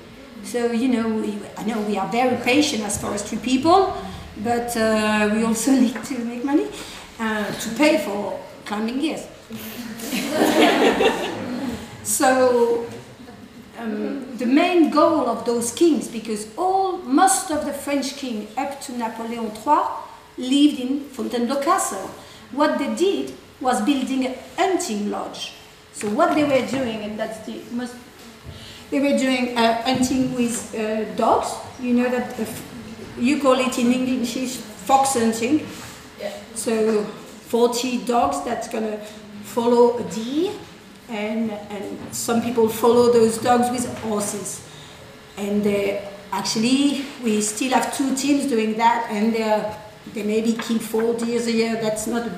So, 0.43 0.71
you 0.71 0.87
know, 0.87 1.07
we, 1.07 1.37
I 1.57 1.63
know 1.63 1.81
we 1.81 1.97
are 1.97 2.07
very 2.07 2.37
patient 2.43 2.83
as 2.83 2.99
forestry 2.99 3.37
people, 3.37 3.95
but 4.43 4.75
uh, 4.75 5.29
we 5.33 5.43
also 5.43 5.71
need 5.83 6.03
to 6.03 6.19
make 6.19 6.43
money 6.43 6.67
uh, 7.19 7.51
to 7.51 7.69
pay 7.75 7.99
for 7.99 8.39
climbing 8.65 8.99
gears. 8.99 9.27
so, 12.03 12.87
um, 13.77 14.37
the 14.37 14.45
main 14.45 14.89
goal 14.89 15.27
of 15.27 15.45
those 15.45 15.71
kings, 15.71 16.07
because 16.07 16.47
all 16.57 16.97
most 16.97 17.51
of 17.51 17.65
the 17.65 17.73
French 17.73 18.15
king 18.15 18.47
up 18.57 18.81
to 18.81 18.97
Napoleon 18.97 19.51
III 19.65 19.79
lived 20.37 20.79
in 20.79 21.01
Fontainebleau 21.01 21.61
Castle. 21.61 22.09
What 22.51 22.79
they 22.79 22.95
did 22.95 23.33
was 23.61 23.81
building 23.81 24.25
a 24.25 24.35
hunting 24.57 25.11
lodge. 25.11 25.53
So 25.93 26.09
what 26.09 26.35
they 26.35 26.43
were 26.43 26.65
doing, 26.65 27.03
and 27.03 27.19
that's 27.19 27.45
the 27.45 27.61
most, 27.71 27.95
they 28.89 28.99
were 28.99 29.17
doing 29.17 29.57
uh, 29.57 29.81
hunting 29.83 30.33
with 30.33 30.73
uh, 30.75 31.13
dogs. 31.15 31.53
You 31.81 31.93
know 31.93 32.09
that 32.09 32.39
uh, 32.39 32.45
you 33.17 33.41
call 33.41 33.59
it 33.59 33.77
in 33.77 33.91
English 33.91 34.55
fox 34.57 35.13
hunting. 35.13 35.65
So 36.59 37.05
40 37.05 37.99
dogs 37.99 38.43
that's 38.43 38.67
gonna 38.67 38.97
follow 39.43 39.97
a 39.97 40.03
deer 40.11 40.51
and, 41.07 41.51
and 41.51 42.13
some 42.13 42.41
people 42.41 42.67
follow 42.67 43.13
those 43.13 43.37
dogs 43.37 43.71
with 43.71 43.87
horses. 43.99 44.67
And 45.37 45.65
uh, 45.65 46.01
actually, 46.33 47.05
we 47.23 47.39
still 47.41 47.71
have 47.71 47.95
two 47.95 48.13
teams 48.13 48.45
doing 48.45 48.75
that, 48.75 49.07
and 49.09 49.33
uh, 49.37 49.73
they 50.13 50.23
maybe 50.23 50.51
kill 50.51 50.79
four 50.79 51.13
deers 51.13 51.47
a 51.47 51.51
year. 51.53 51.75
That's 51.81 52.07
not, 52.07 52.29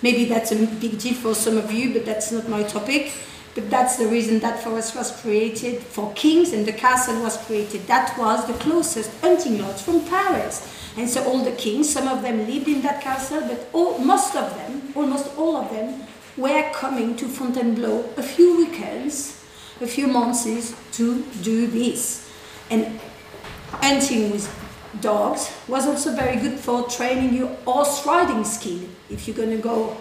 maybe 0.00 0.26
that's 0.26 0.52
a 0.52 0.64
big 0.64 1.00
deal 1.00 1.14
for 1.14 1.34
some 1.34 1.56
of 1.58 1.72
you, 1.72 1.92
but 1.92 2.06
that's 2.06 2.30
not 2.30 2.48
my 2.48 2.62
topic. 2.62 3.12
But 3.56 3.68
that's 3.68 3.96
the 3.96 4.06
reason 4.06 4.38
that 4.40 4.62
forest 4.62 4.94
was 4.94 5.10
created 5.20 5.82
for 5.82 6.12
kings, 6.12 6.52
and 6.52 6.64
the 6.64 6.72
castle 6.72 7.20
was 7.20 7.36
created. 7.36 7.88
That 7.88 8.16
was 8.16 8.46
the 8.46 8.54
closest 8.54 9.10
hunting 9.22 9.60
lodge 9.60 9.82
from 9.82 10.04
Paris. 10.04 10.85
And 10.96 11.08
so 11.08 11.22
all 11.24 11.44
the 11.44 11.52
kings, 11.52 11.90
some 11.90 12.08
of 12.08 12.22
them 12.22 12.46
lived 12.46 12.68
in 12.68 12.80
that 12.82 13.02
castle, 13.02 13.42
but 13.42 13.68
all, 13.72 13.98
most 13.98 14.34
of 14.34 14.54
them, 14.56 14.92
almost 14.94 15.36
all 15.36 15.56
of 15.56 15.70
them, 15.70 16.02
were 16.36 16.70
coming 16.72 17.16
to 17.16 17.28
Fontainebleau 17.28 18.04
a 18.16 18.22
few 18.22 18.56
weekends, 18.56 19.44
a 19.80 19.86
few 19.86 20.06
months 20.06 20.74
to 20.92 21.22
do 21.42 21.66
this. 21.66 22.30
And 22.70 22.98
hunting 23.70 24.30
with 24.30 24.48
dogs 25.00 25.52
was 25.68 25.86
also 25.86 26.14
very 26.14 26.36
good 26.36 26.58
for 26.58 26.88
training 26.88 27.34
your 27.34 27.48
horse 27.66 28.06
riding 28.06 28.44
skill 28.44 28.80
if 29.10 29.26
you're 29.26 29.36
going 29.36 29.50
to 29.50 29.58
go 29.58 29.96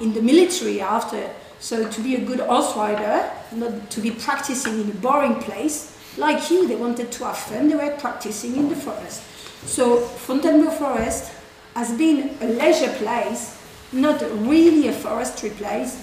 in 0.00 0.12
the 0.12 0.22
military 0.22 0.80
after. 0.80 1.30
So 1.60 1.88
to 1.88 2.00
be 2.00 2.16
a 2.16 2.20
good 2.20 2.40
horse 2.40 2.76
rider, 2.76 3.30
not 3.52 3.90
to 3.90 4.00
be 4.00 4.10
practicing 4.10 4.80
in 4.80 4.90
a 4.90 4.94
boring 4.94 5.36
place, 5.36 5.96
like 6.18 6.50
you, 6.50 6.66
they 6.66 6.76
wanted 6.76 7.12
to 7.12 7.24
have 7.24 7.38
fun, 7.38 7.68
they 7.68 7.76
were 7.76 7.96
practicing 7.96 8.56
in 8.56 8.68
the 8.68 8.76
forest. 8.76 9.22
So 9.66 10.00
Fontainebleau 10.00 10.70
Forest 10.70 11.32
has 11.74 11.92
been 11.92 12.36
a 12.40 12.46
leisure 12.46 12.92
place 12.94 13.58
not 13.92 14.22
really 14.46 14.88
a 14.88 14.92
forestry 14.92 15.50
place 15.50 15.96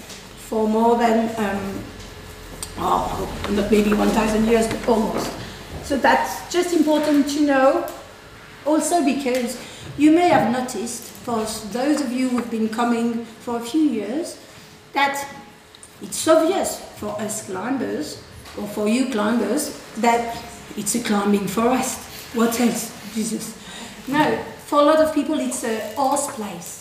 for 0.48 0.68
more 0.68 0.96
than, 0.96 1.28
um, 1.38 1.84
oh, 2.78 3.46
not 3.50 3.70
maybe 3.70 3.92
1,000 3.92 4.46
years, 4.46 4.66
but 4.68 4.88
almost. 4.88 5.30
So 5.82 5.96
that's 5.96 6.52
just 6.52 6.72
important 6.72 7.28
to 7.30 7.40
know. 7.40 7.86
Also 8.64 9.04
because 9.04 9.58
you 9.98 10.12
may 10.12 10.28
have 10.28 10.52
noticed, 10.52 11.02
for 11.02 11.44
those 11.72 12.00
of 12.00 12.12
you 12.12 12.28
who've 12.28 12.50
been 12.50 12.68
coming 12.68 13.24
for 13.24 13.56
a 13.56 13.60
few 13.60 13.80
years, 13.80 14.38
that 14.92 15.26
it's 16.02 16.26
obvious 16.28 16.80
for 16.96 17.20
us 17.20 17.46
climbers, 17.46 18.22
or 18.58 18.66
for 18.68 18.88
you 18.88 19.10
climbers, 19.10 19.80
that 19.98 20.36
it's 20.76 20.94
a 20.94 21.02
climbing 21.02 21.46
forest. 21.46 21.98
What 22.34 22.58
else? 22.60 22.99
Jesus. 23.14 23.56
No, 24.08 24.42
for 24.66 24.80
a 24.80 24.84
lot 24.84 25.00
of 25.00 25.14
people 25.14 25.38
it's 25.38 25.64
a 25.64 25.94
horse 25.94 26.26
place 26.32 26.80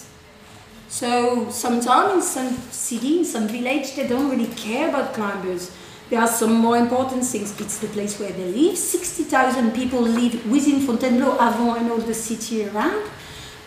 so 0.90 1.52
sometimes 1.52 2.16
in 2.16 2.22
some 2.22 2.58
city, 2.72 3.20
in 3.20 3.26
some 3.26 3.48
village, 3.48 3.96
they 3.96 4.08
don't 4.08 4.30
really 4.30 4.48
care 4.48 4.90
about 4.90 5.14
climbers. 5.14 5.72
There 6.10 6.20
are 6.20 6.28
some 6.28 6.54
more 6.54 6.78
important 6.78 7.24
things. 7.24 7.58
It's 7.62 7.78
the 7.78 7.88
place 7.90 8.20
where 8.20 8.32
they 8.32 8.52
live. 8.52 8.76
60,000 8.76 9.72
people 9.72 10.02
live 10.02 10.50
within 10.50 10.82
Fontainebleau, 10.82 11.36
Avon 11.36 11.78
and 11.78 11.92
all 11.92 12.00
the 12.00 12.16
city 12.16 12.68
around. 12.68 13.08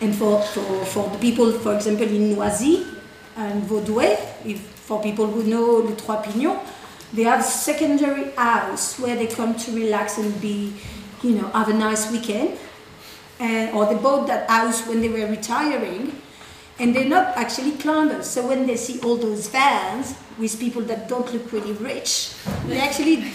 And 0.01 0.13
for, 0.13 0.41
for, 0.41 0.85
for 0.85 1.09
the 1.11 1.17
people, 1.19 1.53
for 1.53 1.73
example, 1.73 2.05
in 2.05 2.35
Noisy 2.35 2.85
and 3.37 3.63
Vaudoué, 3.63 4.19
if, 4.45 4.59
for 4.59 5.01
people 5.01 5.25
who 5.25 5.43
know 5.43 5.77
Le 5.77 5.95
Trois 5.95 6.21
Pignons, 6.21 6.59
they 7.13 7.23
have 7.23 7.45
secondary 7.45 8.31
house 8.31 8.99
where 8.99 9.15
they 9.15 9.27
come 9.27 9.55
to 9.55 9.71
relax 9.71 10.17
and 10.17 10.41
be, 10.41 10.73
you 11.23 11.31
know, 11.31 11.47
have 11.49 11.69
a 11.69 11.73
nice 11.73 12.11
weekend. 12.11 12.57
And, 13.39 13.75
or 13.75 13.85
they 13.87 13.95
bought 13.95 14.27
that 14.27 14.49
house 14.49 14.85
when 14.87 15.01
they 15.01 15.09
were 15.09 15.27
retiring 15.27 16.21
and 16.79 16.95
they're 16.95 17.09
not 17.09 17.37
actually 17.37 17.71
climbers. 17.73 18.27
So 18.27 18.47
when 18.47 18.67
they 18.67 18.77
see 18.77 18.99
all 19.01 19.17
those 19.17 19.47
vans 19.47 20.15
with 20.37 20.59
people 20.59 20.81
that 20.83 21.07
don't 21.07 21.31
look 21.33 21.51
really 21.51 21.73
rich, 21.73 22.33
they 22.67 22.79
actually 22.79 23.31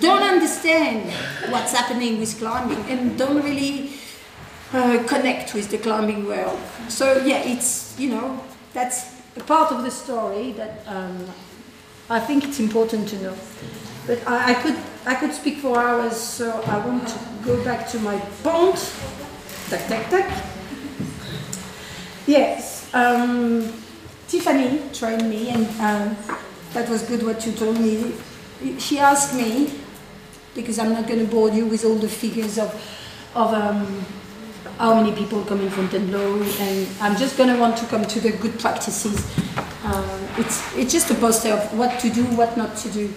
don't 0.00 0.22
understand 0.22 1.10
what's 1.50 1.72
happening 1.72 2.18
with 2.18 2.38
climbing 2.38 2.78
and 2.90 3.18
don't 3.18 3.42
really 3.42 3.92
uh, 4.72 5.02
connect 5.06 5.54
with 5.54 5.70
the 5.70 5.78
climbing 5.78 6.26
world. 6.26 6.58
So 6.88 7.22
yeah, 7.24 7.42
it's 7.44 7.98
you 7.98 8.10
know 8.10 8.42
that's 8.72 9.22
a 9.36 9.40
part 9.40 9.72
of 9.72 9.82
the 9.82 9.90
story 9.90 10.52
that 10.52 10.82
um, 10.86 11.26
I 12.10 12.20
think 12.20 12.44
it's 12.44 12.58
important 12.60 13.08
to 13.10 13.22
know. 13.22 13.36
But 14.06 14.26
I, 14.26 14.50
I, 14.50 14.54
could 14.54 14.76
I 15.04 15.14
could 15.16 15.32
speak 15.32 15.58
for 15.58 15.78
hours, 15.78 16.16
so 16.16 16.62
I 16.62 16.78
want 16.86 17.08
to 17.08 17.18
go 17.44 17.62
back 17.64 17.88
to 17.88 17.98
my 18.00 18.18
point. 18.42 18.78
Tac 19.68 19.88
tac 19.88 20.10
tac. 20.10 20.44
Yes. 22.26 22.88
Um, 22.94 23.72
Tiffany 24.28 24.80
trained 24.92 25.28
me, 25.28 25.50
and 25.50 25.66
um, 25.80 26.16
that 26.72 26.88
was 26.88 27.02
good 27.02 27.24
what 27.24 27.44
you 27.44 27.52
told 27.52 27.80
me. 27.80 28.14
She 28.78 28.98
asked 28.98 29.34
me, 29.34 29.72
because 30.54 30.78
I'm 30.78 30.92
not 30.92 31.08
going 31.08 31.18
to 31.18 31.26
bore 31.26 31.50
you 31.50 31.66
with 31.66 31.84
all 31.84 31.96
the 31.96 32.08
figures 32.08 32.58
of, 32.58 32.72
of 33.34 33.52
um, 33.52 34.04
how 34.78 34.94
many 34.94 35.12
people 35.16 35.44
come 35.44 35.60
in 35.62 35.70
Fontainebleau, 35.70 36.42
and 36.60 36.88
I'm 37.00 37.16
just 37.16 37.36
going 37.36 37.52
to 37.52 37.58
want 37.58 37.76
to 37.78 37.86
come 37.86 38.04
to 38.04 38.20
the 38.20 38.30
good 38.32 38.58
practices. 38.60 39.26
Um, 39.84 40.28
it's, 40.38 40.76
it's 40.76 40.92
just 40.92 41.10
a 41.10 41.14
poster 41.16 41.54
of 41.54 41.76
what 41.76 41.98
to 42.00 42.08
do, 42.08 42.22
what 42.36 42.56
not 42.56 42.76
to 42.76 42.90
do. 42.90 43.12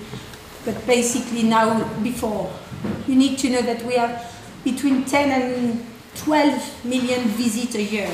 But 0.65 0.85
basically 0.87 1.43
now, 1.43 1.87
before, 2.01 2.51
you 3.07 3.15
need 3.15 3.37
to 3.39 3.49
know 3.49 3.61
that 3.61 3.83
we 3.85 3.93
have 3.95 4.33
between 4.63 5.05
10 5.05 5.41
and 5.41 5.85
12 6.15 6.85
million 6.85 7.21
visits 7.29 7.75
a 7.75 7.83
year. 7.83 8.09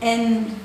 And 0.00 0.58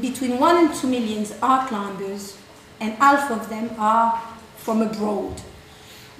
between 0.00 0.38
one 0.38 0.56
and 0.56 0.74
two 0.74 0.88
millions 0.88 1.34
are 1.42 1.66
climbers, 1.66 2.38
and 2.80 2.92
half 2.94 3.30
of 3.30 3.48
them 3.50 3.70
are 3.78 4.22
from 4.56 4.82
abroad. 4.82 5.40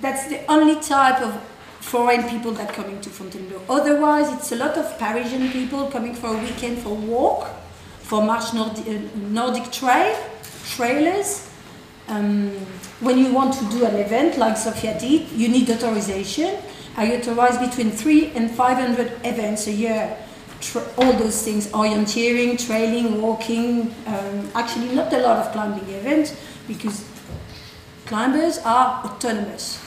That's 0.00 0.26
the 0.28 0.44
only 0.50 0.80
type 0.80 1.22
of 1.22 1.40
foreign 1.80 2.28
people 2.28 2.52
that 2.52 2.72
come 2.72 2.86
into 2.86 3.10
Fontainebleau. 3.10 3.62
Otherwise, 3.68 4.32
it's 4.32 4.52
a 4.52 4.56
lot 4.56 4.76
of 4.76 4.98
Parisian 4.98 5.50
people 5.50 5.86
coming 5.88 6.14
for 6.14 6.28
a 6.28 6.38
weekend 6.38 6.78
for 6.78 6.90
a 6.90 6.94
walk, 6.94 7.48
for 8.00 8.22
March 8.22 8.52
Nordic, 8.54 8.86
uh, 8.86 8.98
Nordic 9.16 9.70
Trail, 9.70 10.16
trailers. 10.66 11.49
Um, 12.10 12.50
when 13.00 13.18
you 13.18 13.32
want 13.32 13.54
to 13.54 13.64
do 13.70 13.86
an 13.86 13.94
event 13.94 14.36
like 14.36 14.56
Sophia 14.56 14.98
did, 14.98 15.30
you 15.30 15.48
need 15.48 15.70
authorization. 15.70 16.58
I 16.96 17.16
authorize 17.16 17.56
between 17.56 17.90
three 17.92 18.32
and 18.32 18.50
500 18.50 19.24
events 19.24 19.68
a 19.68 19.72
year 19.72 20.16
all 20.98 21.12
those 21.14 21.42
things, 21.42 21.68
orienteering, 21.68 22.64
trailing, 22.66 23.22
walking, 23.22 23.94
um, 24.06 24.50
actually 24.54 24.94
not 24.94 25.12
a 25.12 25.18
lot 25.18 25.38
of 25.38 25.52
climbing 25.52 25.88
events 25.88 26.36
because 26.68 27.08
climbers 28.04 28.58
are 28.58 29.02
autonomous. 29.04 29.82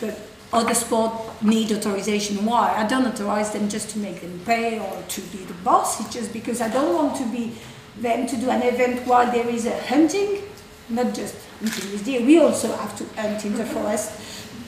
But 0.00 0.18
other 0.52 0.74
sport 0.74 1.12
need 1.42 1.70
authorization. 1.70 2.44
Why? 2.44 2.74
I 2.76 2.86
don't 2.86 3.06
authorize 3.06 3.52
them 3.52 3.68
just 3.68 3.90
to 3.90 3.98
make 3.98 4.20
them 4.20 4.40
pay 4.44 4.78
or 4.78 5.02
to 5.06 5.20
be 5.20 5.38
the 5.38 5.54
boss. 5.62 6.00
It's 6.00 6.12
just 6.12 6.32
because 6.32 6.60
I 6.60 6.68
don't 6.68 6.94
want 6.94 7.16
to 7.16 7.26
be 7.26 7.52
them 7.98 8.26
to 8.26 8.36
do 8.36 8.50
an 8.50 8.62
event 8.62 9.06
while 9.06 9.30
there 9.30 9.48
is 9.48 9.66
a 9.66 9.78
hunting, 9.82 10.42
not 10.90 11.14
just 11.14 11.36
hunting 11.60 11.92
with 11.92 12.04
deer. 12.04 12.24
We 12.24 12.38
also 12.38 12.74
have 12.76 12.96
to 12.98 13.04
hunt 13.20 13.44
in 13.44 13.54
the 13.54 13.64
forest 13.64 14.12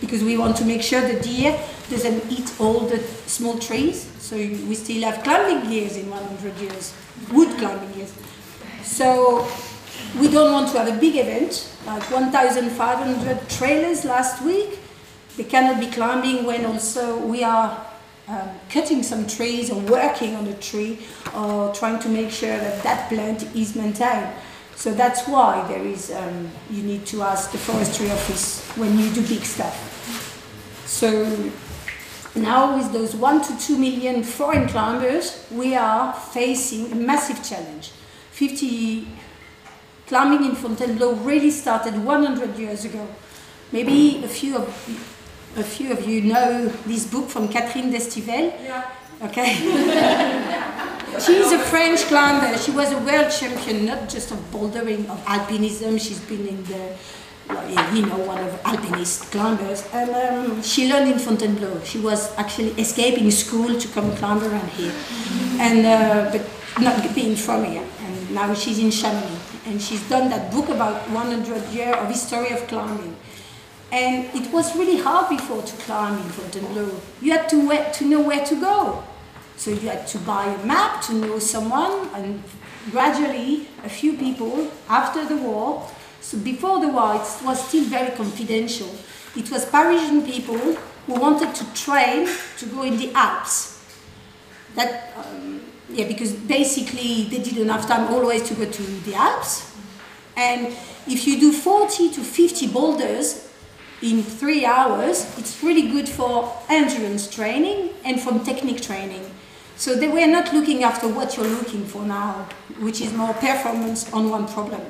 because 0.01 0.23
we 0.23 0.37
want 0.37 0.57
to 0.57 0.65
make 0.65 0.83
sure 0.83 1.01
the 1.01 1.21
deer 1.21 1.59
doesn't 1.89 2.31
eat 2.31 2.53
all 2.61 2.81
the 2.81 2.99
small 3.27 3.59
trees. 3.59 4.11
So 4.19 4.37
we 4.37 4.75
still 4.75 5.03
have 5.11 5.23
climbing 5.23 5.71
years 5.71 5.97
in 5.97 6.09
100 6.09 6.57
years, 6.59 6.95
wood 7.33 7.57
climbing 7.59 7.95
years. 7.95 8.13
So 8.83 9.47
we 10.19 10.29
don't 10.29 10.53
want 10.53 10.71
to 10.73 10.79
have 10.79 10.89
a 10.89 10.99
big 10.99 11.17
event, 11.17 11.71
like 11.87 12.03
1,500 12.11 13.49
trailers 13.49 14.05
last 14.05 14.43
week. 14.43 14.79
They 15.37 15.45
cannot 15.45 15.81
be 15.81 15.87
climbing 15.87 16.45
when 16.45 16.65
also 16.65 17.19
we 17.19 17.45
are 17.45 17.87
um, 18.29 18.49
cutting 18.69 19.03
some 19.03 19.27
trees 19.27 19.71
or 19.71 19.81
working 19.81 20.37
on 20.37 20.47
a 20.47 20.55
tree 20.55 20.99
or 21.35 21.75
trying 21.75 21.99
to 22.01 22.09
make 22.09 22.31
sure 22.31 22.57
that 22.57 22.83
that 22.83 23.09
plant 23.09 23.43
is 23.55 23.75
maintained. 23.75 24.33
So 24.81 24.95
that's 24.95 25.29
why 25.29 25.69
there 25.69 25.85
is, 25.85 26.11
um, 26.11 26.51
you 26.71 26.83
need 26.83 27.05
to 27.09 27.21
ask 27.23 27.53
the 27.53 27.59
forestry 27.59 28.11
office 28.11 28.65
when 28.77 28.99
you 28.99 29.11
do 29.11 29.21
big 29.29 29.45
stuff. 29.45 29.77
So 30.87 31.53
now 32.35 32.79
with 32.79 32.91
those 32.91 33.15
one 33.15 33.43
to 33.43 33.59
two 33.59 33.77
million 33.77 34.25
foreign 34.25 34.67
climbers, 34.69 35.45
we 35.51 35.77
are 35.77 36.15
facing 36.15 36.93
a 36.93 36.95
massive 36.95 37.45
challenge. 37.45 37.91
50 38.31 39.07
climbing 40.07 40.47
in 40.47 40.55
Fontainebleau 40.55 41.13
really 41.27 41.51
started 41.51 42.03
100 42.03 42.57
years 42.57 42.87
ago. 42.87 43.07
Maybe 43.73 44.25
a 44.25 44.29
few 44.29 44.57
of 44.57 44.67
a 45.59 45.63
few 45.63 45.93
of 45.93 46.09
you 46.09 46.23
know 46.23 46.69
this 46.87 47.07
book 47.07 47.29
from 47.29 47.49
Catherine 47.49 47.93
Destivelle. 47.93 48.55
Yeah. 48.65 48.91
Okay. 49.21 50.37
She's 51.27 51.53
a 51.53 51.59
French 51.59 52.01
climber. 52.05 52.57
She 52.57 52.71
was 52.71 52.93
a 52.93 52.99
world 52.99 53.31
champion, 53.31 53.85
not 53.85 54.09
just 54.09 54.31
of 54.31 54.39
bouldering, 54.51 55.07
of 55.11 55.23
alpinism. 55.27 56.01
She's 56.01 56.21
been 56.21 56.47
in 56.49 56.65
the, 56.65 56.97
you 57.95 58.07
know, 58.07 58.17
one 58.25 58.43
of 58.43 58.59
alpinist 58.65 59.31
climbers. 59.31 59.87
And 59.93 60.11
um, 60.11 60.63
she 60.63 60.91
learned 60.91 61.13
in 61.13 61.19
Fontainebleau. 61.19 61.83
She 61.85 61.99
was 61.99 62.35
actually 62.39 62.71
escaping 62.81 63.31
school 63.31 63.79
to 63.79 63.89
come 63.89 64.17
climb 64.17 64.43
around 64.43 64.69
here, 64.71 64.95
and 65.59 65.85
uh, 65.85 66.31
but 66.33 66.83
not 66.83 67.15
being 67.15 67.37
from 67.37 67.65
here. 67.65 67.85
And 68.01 68.31
now 68.35 68.55
she's 68.55 68.79
in 68.79 68.91
Chamonix, 68.91 69.41
and 69.67 69.81
she's 69.81 70.09
done 70.09 70.31
that 70.31 70.51
book 70.51 70.71
about 70.71 71.07
100 71.11 71.69
years 71.69 71.97
of 71.97 72.09
history 72.09 72.51
of 72.51 72.67
climbing. 72.67 73.15
And 73.93 74.25
it 74.35 74.51
was 74.53 74.75
really 74.75 74.99
hard 75.03 75.29
before 75.29 75.61
to 75.61 75.77
climb 75.83 76.17
in 76.17 76.29
Fontainebleau. 76.31 76.99
You 77.21 77.33
had 77.33 77.49
to, 77.51 77.93
to 77.93 78.05
know 78.07 78.21
where 78.23 78.43
to 78.43 78.55
go. 78.59 79.05
So 79.61 79.73
you 79.73 79.91
had 79.91 80.07
to 80.07 80.19
buy 80.21 80.47
a 80.47 80.65
map 80.65 81.03
to 81.03 81.13
know 81.13 81.39
someone, 81.39 82.09
and 82.15 82.43
gradually, 82.91 83.69
a 83.85 83.91
few 83.91 84.17
people 84.17 84.71
after 84.89 85.23
the 85.27 85.37
war, 85.37 85.87
so 86.23 86.39
before 86.39 86.81
the 86.81 86.89
war, 86.89 87.17
it 87.17 87.45
was 87.45 87.69
still 87.69 87.85
very 87.85 88.17
confidential. 88.17 88.89
It 89.37 89.51
was 89.51 89.67
Parisian 89.67 90.23
people 90.23 90.57
who 90.57 91.13
wanted 91.13 91.55
to 91.55 91.75
train 91.75 92.27
to 92.57 92.67
go 92.69 92.85
in 92.85 92.97
the 92.97 93.13
Alps. 93.13 93.85
That, 94.77 95.13
um, 95.19 95.61
yeah, 95.91 96.09
because 96.09 96.33
basically 96.33 97.25
they 97.25 97.43
didn't 97.43 97.69
have 97.69 97.87
time 97.87 98.09
always 98.15 98.49
to 98.49 98.55
go 98.55 98.65
to 98.65 98.83
the 98.83 99.15
Alps. 99.15 99.77
And 100.39 100.69
if 101.07 101.27
you 101.27 101.39
do 101.39 101.53
40 101.53 102.09
to 102.13 102.23
50 102.23 102.67
boulders 102.69 103.47
in 104.01 104.23
three 104.23 104.65
hours, 104.65 105.37
it's 105.37 105.63
really 105.63 105.91
good 105.91 106.09
for 106.09 106.51
endurance 106.71 107.29
training 107.29 107.91
and 108.07 108.19
from 108.19 108.43
technique 108.43 108.81
training. 108.81 109.30
So 109.81 109.95
they 109.95 110.09
were 110.09 110.27
not 110.27 110.53
looking 110.53 110.85
after 110.85 111.09
what 111.09 111.39
you're 111.39 111.47
looking 111.47 111.87
for 111.87 112.03
now, 112.03 112.47
which 112.81 113.01
is 113.01 113.15
more 113.15 113.33
performance 113.33 114.13
on 114.13 114.29
one 114.29 114.47
problem. 114.47 114.83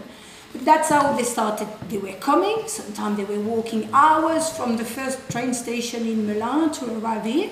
But 0.50 0.64
that's 0.64 0.88
how 0.88 1.12
they 1.12 1.23
started. 1.23 1.69
They 1.88 1.99
were 1.99 2.15
coming, 2.15 2.67
sometimes 2.67 3.17
they 3.17 3.23
were 3.23 3.38
walking 3.38 3.88
hours 3.93 4.50
from 4.50 4.76
the 4.76 4.84
first 4.84 5.30
train 5.30 5.54
station 5.54 6.08
in 6.08 6.26
Milan 6.26 6.73
to 6.73 6.99
arrive 6.99 7.25
here. 7.25 7.50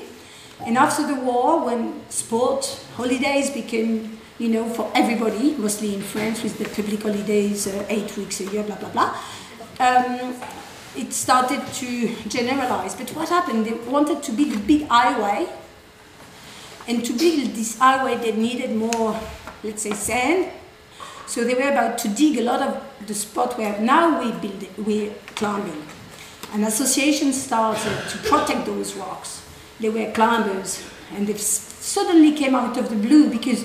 And 0.67 0.77
after 0.77 1.07
the 1.07 1.15
war, 1.15 1.65
when 1.65 2.03
sport 2.11 2.85
holidays 2.97 3.51
became, 3.51 4.19
you 4.41 4.49
know, 4.49 4.69
for 4.69 4.91
everybody, 4.97 5.55
mostly 5.59 5.95
in 5.95 6.03
France 6.03 6.43
with 6.43 6.59
the 6.59 6.65
public 6.65 7.03
holidays, 7.03 7.69
uh, 7.69 7.87
eight 7.89 8.17
weeks 8.17 8.41
a 8.41 8.47
year, 8.47 8.65
blah, 8.65 8.79
blah, 8.79 8.89
blah, 8.89 9.17
um, 9.79 10.35
it 10.97 11.13
started 11.13 11.65
to 11.75 12.13
generalize. 12.27 12.97
But 12.97 13.11
what 13.11 13.29
happened? 13.29 13.65
They 13.65 13.75
wanted 13.89 14.25
to 14.25 14.33
build 14.33 14.55
a 14.57 14.59
big 14.59 14.89
highway 14.89 15.47
and 16.89 17.05
to 17.05 17.13
build 17.13 17.55
this 17.55 17.79
highway, 17.79 18.17
they 18.17 18.33
needed 18.33 18.75
more, 18.75 19.21
let's 19.63 19.83
say, 19.83 19.93
sand. 19.93 20.51
So 21.27 21.45
they 21.45 21.53
were 21.53 21.71
about 21.71 21.99
to 21.99 22.09
dig 22.09 22.39
a 22.39 22.43
lot 22.43 22.63
of 22.63 22.83
the 23.07 23.15
spot 23.15 23.59
where 23.59 23.79
now 23.79 24.19
we 24.19 24.33
build, 24.33 24.67
we're 24.79 25.13
climbing. 25.37 25.87
An 26.55 26.65
association 26.65 27.35
started 27.35 28.09
to 28.09 28.19
protect 28.27 28.65
those 28.65 28.95
rocks. 28.95 29.47
They 29.79 29.91
were 29.91 30.11
climbers, 30.13 30.83
and 31.15 31.27
they 31.27 31.35
suddenly 31.35 32.33
came 32.35 32.55
out 32.55 32.79
of 32.79 32.89
the 32.89 32.97
blue 32.97 33.29
because 33.29 33.65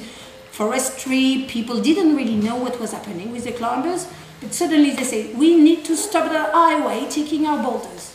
forestry 0.52 1.46
people 1.48 1.82
didn't 1.82 2.18
really 2.18 2.36
know 2.36 2.58
what 2.58 2.78
was 2.78 2.92
happening 2.92 3.32
with 3.32 3.46
the 3.46 3.54
climbers. 3.54 4.06
But 4.42 4.54
suddenly 4.54 4.92
they 4.92 5.06
say, 5.06 5.34
we 5.34 5.56
need 5.56 5.86
to 5.86 5.96
stop 5.96 6.30
the 6.30 6.52
highway 6.52 7.08
taking 7.10 7.48
our 7.48 7.64
boulders. 7.64 8.14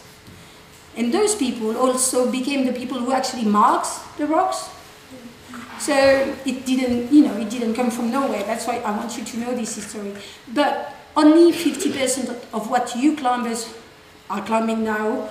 And 0.95 1.15
those 1.15 1.35
people 1.35 1.79
also 1.79 2.31
became 2.31 2.67
the 2.67 2.73
people 2.75 2.99
who 2.99 3.13
actually 3.13 3.47
marked 3.47 3.89
the 4.19 4.27
rocks 4.27 4.69
so 5.81 5.95
it 6.45 6.67
didn't, 6.67 7.13
you 7.13 7.25
know, 7.25 7.37
it 7.37 7.51
didn't 7.51 7.75
come 7.75 7.91
from 7.91 8.11
nowhere. 8.11 8.43
That's 8.45 8.67
why 8.67 8.79
I 8.79 8.97
want 8.97 9.17
you 9.17 9.25
to 9.25 9.39
know 9.39 9.55
this 9.55 9.77
history. 9.77 10.15
But 10.53 10.95
only 11.17 11.53
50% 11.53 12.53
of 12.53 12.71
what 12.71 12.95
you 12.97 13.17
climbers 13.17 13.75
are 14.31 14.45
climbing 14.45 14.85
now 14.85 15.29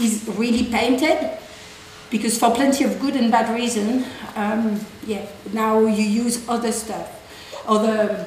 is 0.00 0.28
really 0.36 0.64
painted 0.64 1.38
because 2.10 2.38
for 2.38 2.52
plenty 2.52 2.84
of 2.84 3.00
good 3.00 3.14
and 3.14 3.30
bad 3.30 3.54
reason, 3.54 4.04
um, 4.34 4.80
yeah, 5.06 5.26
now 5.52 5.80
you 5.80 6.02
use 6.02 6.48
other 6.48 6.72
stuff, 6.72 7.08
other 7.66 8.26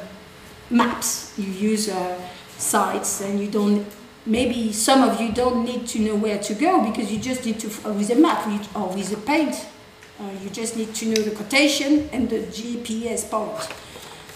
maps. 0.69 1.33
You 1.37 1.51
use 1.51 1.89
uh, 1.89 2.19
sites 2.57 3.21
and 3.21 3.39
you 3.39 3.49
don't, 3.49 3.85
maybe 4.25 4.71
some 4.71 5.07
of 5.07 5.19
you 5.19 5.33
don't 5.33 5.65
need 5.65 5.85
to 5.87 5.99
know 5.99 6.15
where 6.15 6.39
to 6.39 6.53
go 6.53 6.89
because 6.89 7.11
you 7.11 7.19
just 7.19 7.45
need 7.45 7.59
to, 7.59 7.67
with 7.91 8.09
a 8.09 8.15
map 8.15 8.47
or 8.75 8.87
with 8.89 9.11
a 9.11 9.17
paint 9.17 9.65
Uh, 10.23 10.31
you 10.41 10.49
just 10.51 10.77
need 10.77 10.95
to 10.95 11.07
know 11.07 11.21
the 11.21 11.31
quotation 11.31 12.07
and 12.13 12.29
the 12.29 12.39
GPS 12.39 13.29
point. 13.29 13.67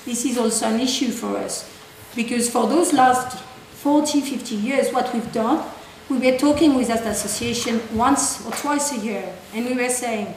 This 0.04 0.26
is 0.26 0.38
also 0.38 0.68
an 0.68 0.82
issue 0.82 1.12
for 1.12 1.38
us 1.38 1.64
because 2.14 2.50
for 2.50 2.68
those 2.68 2.92
last 2.92 3.38
40, 3.76 4.20
50 4.20 4.56
years, 4.56 4.92
what 4.92 5.14
we've 5.14 5.32
done, 5.32 5.64
we 6.10 6.18
were 6.18 6.38
talking 6.38 6.76
with 6.76 6.90
that 6.90 7.06
association 7.06 7.80
once 7.96 8.46
or 8.46 8.52
twice 8.52 8.92
a 8.92 8.98
year 8.98 9.34
and 9.54 9.66
we 9.66 9.76
were 9.76 9.88
saying, 9.88 10.36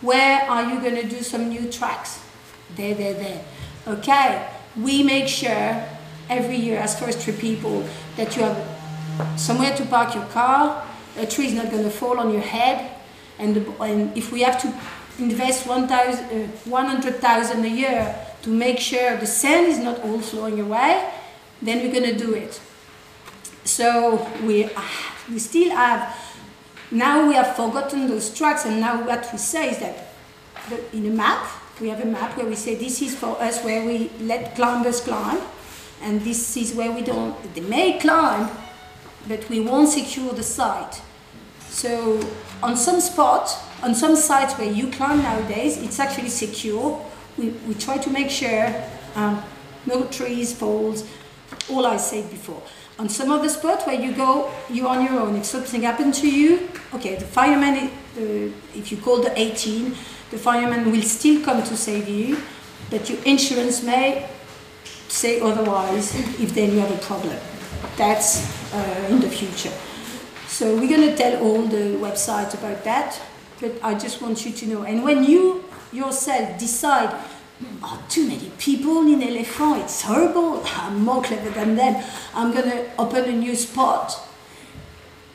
where 0.00 0.48
are 0.48 0.72
you 0.72 0.80
going 0.80 0.94
to 0.94 1.08
do 1.08 1.22
some 1.22 1.48
new 1.48 1.68
tracks? 1.72 2.22
There, 2.76 2.94
there, 2.94 3.14
there. 3.14 3.44
Okay, 3.88 4.48
we 4.80 5.02
make 5.02 5.26
sure 5.26 5.84
every 6.30 6.56
year 6.56 6.78
as 6.78 6.96
forestry 6.96 7.32
people 7.32 7.84
that 8.16 8.36
you 8.36 8.44
have 8.44 9.40
somewhere 9.40 9.76
to 9.76 9.84
park 9.86 10.14
your 10.14 10.26
car, 10.26 10.86
a 11.16 11.26
tree 11.26 11.46
is 11.46 11.54
not 11.54 11.72
going 11.72 11.82
to 11.82 11.90
fall 11.90 12.20
on 12.20 12.32
your 12.32 12.42
head, 12.42 12.93
and, 13.38 13.56
and 13.80 14.16
if 14.16 14.30
we 14.32 14.42
have 14.42 14.60
to 14.62 14.72
invest 15.18 15.66
100,000 15.66 17.58
uh, 17.58 17.62
a 17.62 17.68
year 17.68 18.14
to 18.42 18.50
make 18.50 18.78
sure 18.78 19.16
the 19.16 19.26
sand 19.26 19.66
is 19.66 19.78
not 19.78 20.00
all 20.00 20.20
flowing 20.20 20.60
away, 20.60 21.10
then 21.62 21.78
we're 21.82 21.92
going 21.92 22.16
to 22.16 22.16
do 22.16 22.34
it. 22.34 22.60
So 23.64 24.28
we, 24.42 24.68
we 25.30 25.38
still 25.38 25.70
have, 25.70 26.14
now 26.90 27.26
we 27.26 27.34
have 27.34 27.56
forgotten 27.56 28.08
those 28.08 28.34
tracks 28.34 28.66
and 28.66 28.80
now 28.80 29.06
what 29.06 29.28
we 29.32 29.38
say 29.38 29.70
is 29.70 29.78
that 29.78 30.08
the, 30.68 30.96
in 30.96 31.06
a 31.06 31.10
map, 31.10 31.46
we 31.80 31.88
have 31.88 32.00
a 32.00 32.06
map 32.06 32.36
where 32.36 32.46
we 32.46 32.54
say 32.54 32.74
this 32.74 33.00
is 33.02 33.16
for 33.16 33.40
us 33.40 33.62
where 33.64 33.84
we 33.84 34.10
let 34.20 34.54
climbers 34.54 35.00
climb 35.00 35.40
and 36.02 36.20
this 36.20 36.56
is 36.56 36.74
where 36.74 36.92
we 36.92 37.02
don't, 37.02 37.54
they 37.54 37.62
may 37.62 37.98
climb, 37.98 38.50
but 39.26 39.48
we 39.48 39.60
won't 39.60 39.88
secure 39.88 40.32
the 40.34 40.42
site. 40.42 41.00
So 41.70 42.20
on 42.64 42.76
some 42.76 42.98
spots, 42.98 43.58
on 43.82 43.94
some 43.94 44.16
sites 44.16 44.54
where 44.54 44.70
you 44.70 44.88
climb 44.88 45.22
nowadays, 45.22 45.76
it's 45.76 46.00
actually 46.00 46.30
secure. 46.30 47.04
We, 47.36 47.50
we 47.68 47.74
try 47.74 47.98
to 47.98 48.10
make 48.10 48.30
sure 48.30 48.74
um, 49.14 49.42
no 49.84 50.06
trees, 50.06 50.54
falls, 50.54 51.06
all 51.70 51.84
I 51.86 51.98
said 51.98 52.30
before. 52.30 52.62
On 52.98 53.08
some 53.08 53.30
of 53.30 53.42
the 53.42 53.50
spots 53.50 53.86
where 53.86 54.00
you 54.00 54.12
go, 54.12 54.50
you're 54.70 54.88
on 54.88 55.04
your 55.04 55.20
own. 55.20 55.36
If 55.36 55.44
something 55.44 55.82
happened 55.82 56.14
to 56.14 56.30
you, 56.30 56.70
okay, 56.94 57.16
the 57.16 57.26
fireman, 57.26 57.90
uh, 58.16 58.50
if 58.74 58.90
you 58.90 58.96
call 58.96 59.20
the 59.20 59.38
18, 59.38 59.90
the 60.30 60.38
fireman 60.38 60.90
will 60.90 61.02
still 61.02 61.44
come 61.44 61.62
to 61.62 61.76
save 61.76 62.08
you, 62.08 62.38
but 62.88 63.10
your 63.10 63.22
insurance 63.24 63.82
may 63.82 64.26
say 65.08 65.38
otherwise 65.40 66.14
if 66.40 66.54
then 66.54 66.72
you 66.72 66.78
have 66.78 66.90
a 66.90 67.02
problem. 67.04 67.36
That's 67.96 68.72
uh, 68.72 69.08
in 69.10 69.20
the 69.20 69.28
future. 69.28 69.72
So 70.54 70.76
we're 70.76 70.88
going 70.88 71.10
to 71.10 71.16
tell 71.16 71.42
all 71.42 71.62
the 71.62 71.98
websites 71.98 72.54
about 72.54 72.84
that, 72.84 73.20
but 73.60 73.72
I 73.82 73.94
just 73.94 74.22
want 74.22 74.46
you 74.46 74.52
to 74.52 74.66
know. 74.68 74.82
And 74.84 75.02
when 75.02 75.24
you 75.24 75.64
yourself 75.92 76.60
decide, 76.60 77.12
oh, 77.82 78.00
too 78.08 78.28
many 78.28 78.52
people 78.56 79.00
in 79.00 79.20
Elephant, 79.20 79.82
it's 79.82 80.02
horrible, 80.02 80.62
I'm 80.64 81.02
more 81.02 81.24
clever 81.24 81.50
than 81.50 81.74
them, 81.74 82.00
I'm 82.36 82.52
going 82.52 82.70
to 82.70 82.88
open 83.00 83.24
a 83.24 83.32
new 83.32 83.56
spot. 83.56 84.16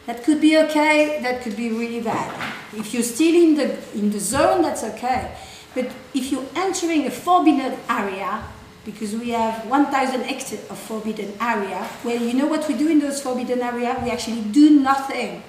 That 0.05 0.23
could 0.23 0.39
be 0.39 0.57
okay, 0.57 1.19
that 1.21 1.41
could 1.41 1.57
be 1.57 1.69
really 1.69 1.99
bad. 1.99 2.53
If 2.71 2.93
you're 2.93 3.03
still 3.03 3.35
in 3.35 3.55
the, 3.55 3.77
in 3.93 4.11
the 4.11 4.21
zone, 4.21 4.61
that's 4.61 4.85
okay. 4.85 5.35
But 5.75 5.91
if 6.13 6.31
you're 6.31 6.47
entering 6.55 7.07
a 7.07 7.11
forbidden 7.11 7.77
area, 7.89 8.41
because 8.85 9.13
we 9.15 9.29
have 9.29 9.65
1,000 9.67 10.21
hectares 10.21 10.69
of 10.69 10.77
forbidden 10.79 11.33
area, 11.41 11.87
well, 12.03 12.21
you 12.21 12.33
know 12.33 12.47
what 12.47 12.67
we 12.67 12.75
do 12.75 12.89
in 12.89 12.99
those 12.99 13.21
forbidden 13.21 13.61
area? 13.61 13.99
We 14.03 14.09
actually 14.09 14.41
do 14.41 14.79
nothing. 14.79 15.43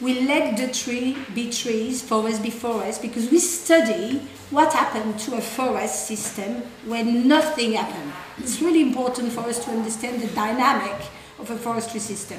We 0.00 0.20
let 0.26 0.56
the 0.56 0.72
tree 0.72 1.16
be 1.34 1.50
trees, 1.50 2.02
forest 2.02 2.42
be 2.42 2.50
forest, 2.50 3.02
because 3.02 3.30
we 3.30 3.40
study 3.40 4.22
what 4.50 4.72
happened 4.72 5.18
to 5.20 5.36
a 5.36 5.40
forest 5.40 6.06
system 6.06 6.62
when 6.86 7.26
nothing 7.26 7.72
happened. 7.72 8.12
It's 8.38 8.62
really 8.62 8.82
important 8.82 9.32
for 9.32 9.40
us 9.40 9.64
to 9.64 9.70
understand 9.70 10.22
the 10.22 10.28
dynamic 10.28 10.96
of 11.38 11.50
a 11.50 11.56
forestry 11.56 12.00
system. 12.00 12.38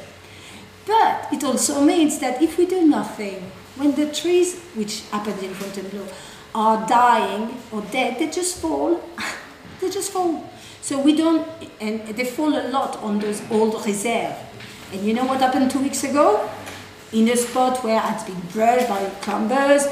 But 0.86 1.28
it 1.32 1.43
also 1.43 1.82
means 1.84 2.19
that 2.19 2.41
if 2.41 2.58
we 2.58 2.65
do 2.65 2.88
nothing, 2.88 3.52
when 3.76 3.93
the 3.93 4.12
trees, 4.12 4.60
which 4.74 5.02
happens 5.12 5.43
in 5.43 5.54
Fontainebleau, 5.54 6.08
are 6.56 6.88
dying 6.88 7.58
or 7.72 7.82
dead, 7.91 8.19
they 8.19 8.30
just 8.30 8.58
fall. 8.58 9.04
they 9.80 9.89
just 9.89 10.12
fall. 10.12 10.50
So 10.82 11.00
we 11.02 11.15
don't, 11.15 11.48
and 11.80 12.08
they 12.08 12.26
fall 12.26 12.58
a 12.58 12.65
lot 12.70 12.98
on 12.98 13.20
those 13.20 13.42
old 13.52 13.86
reserves. 13.86 14.36
And 14.92 15.04
you 15.04 15.13
know 15.13 15.26
what 15.26 15.39
happened 15.39 15.70
two 15.72 15.80
weeks 15.80 16.04
ago? 16.04 16.50
In 17.12 17.28
a 17.30 17.36
spot 17.36 17.84
where 17.84 18.02
it's 18.13 18.24
been 18.24 18.39
brushed 18.52 18.88
by 18.88 19.04
climbers, 19.22 19.86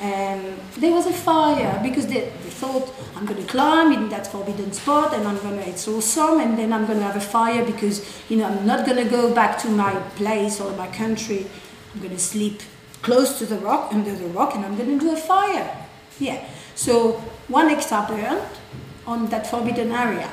and 0.00 0.46
um, 0.46 0.60
there 0.78 0.92
was 0.92 1.06
a 1.06 1.12
fire 1.12 1.78
because 1.82 2.06
they, 2.06 2.20
they 2.20 2.50
thought 2.50 2.90
I'm 3.14 3.26
going 3.26 3.44
to 3.44 3.46
climb 3.46 3.92
in 3.92 4.08
that 4.08 4.26
forbidden 4.26 4.72
spot 4.72 5.12
and 5.12 5.28
I'm 5.28 5.36
going 5.40 5.58
to 5.58 5.68
it's 5.68 5.86
awesome 5.86 6.40
and 6.40 6.58
then 6.58 6.72
I'm 6.72 6.86
going 6.86 6.98
to 6.98 7.04
have 7.04 7.16
a 7.16 7.20
fire 7.20 7.66
because 7.66 8.00
you 8.30 8.38
know 8.38 8.46
I'm 8.46 8.66
not 8.66 8.86
going 8.86 8.96
to 8.96 9.04
go 9.04 9.34
back 9.34 9.58
to 9.58 9.68
my 9.68 9.94
place 10.16 10.58
or 10.58 10.72
my 10.72 10.86
country 10.86 11.46
I'm 11.92 12.00
going 12.00 12.14
to 12.14 12.18
sleep 12.18 12.62
close 13.02 13.38
to 13.40 13.46
the 13.46 13.56
rock 13.56 13.92
under 13.92 14.14
the 14.14 14.26
rock 14.28 14.54
and 14.54 14.64
I'm 14.64 14.74
going 14.78 14.98
to 14.98 15.04
do 15.04 15.12
a 15.12 15.18
fire 15.18 15.86
yeah 16.18 16.48
so 16.74 17.12
one 17.48 17.68
hectare 17.68 18.06
burned 18.08 18.40
on 19.06 19.28
that 19.28 19.46
forbidden 19.46 19.92
area. 19.92 20.30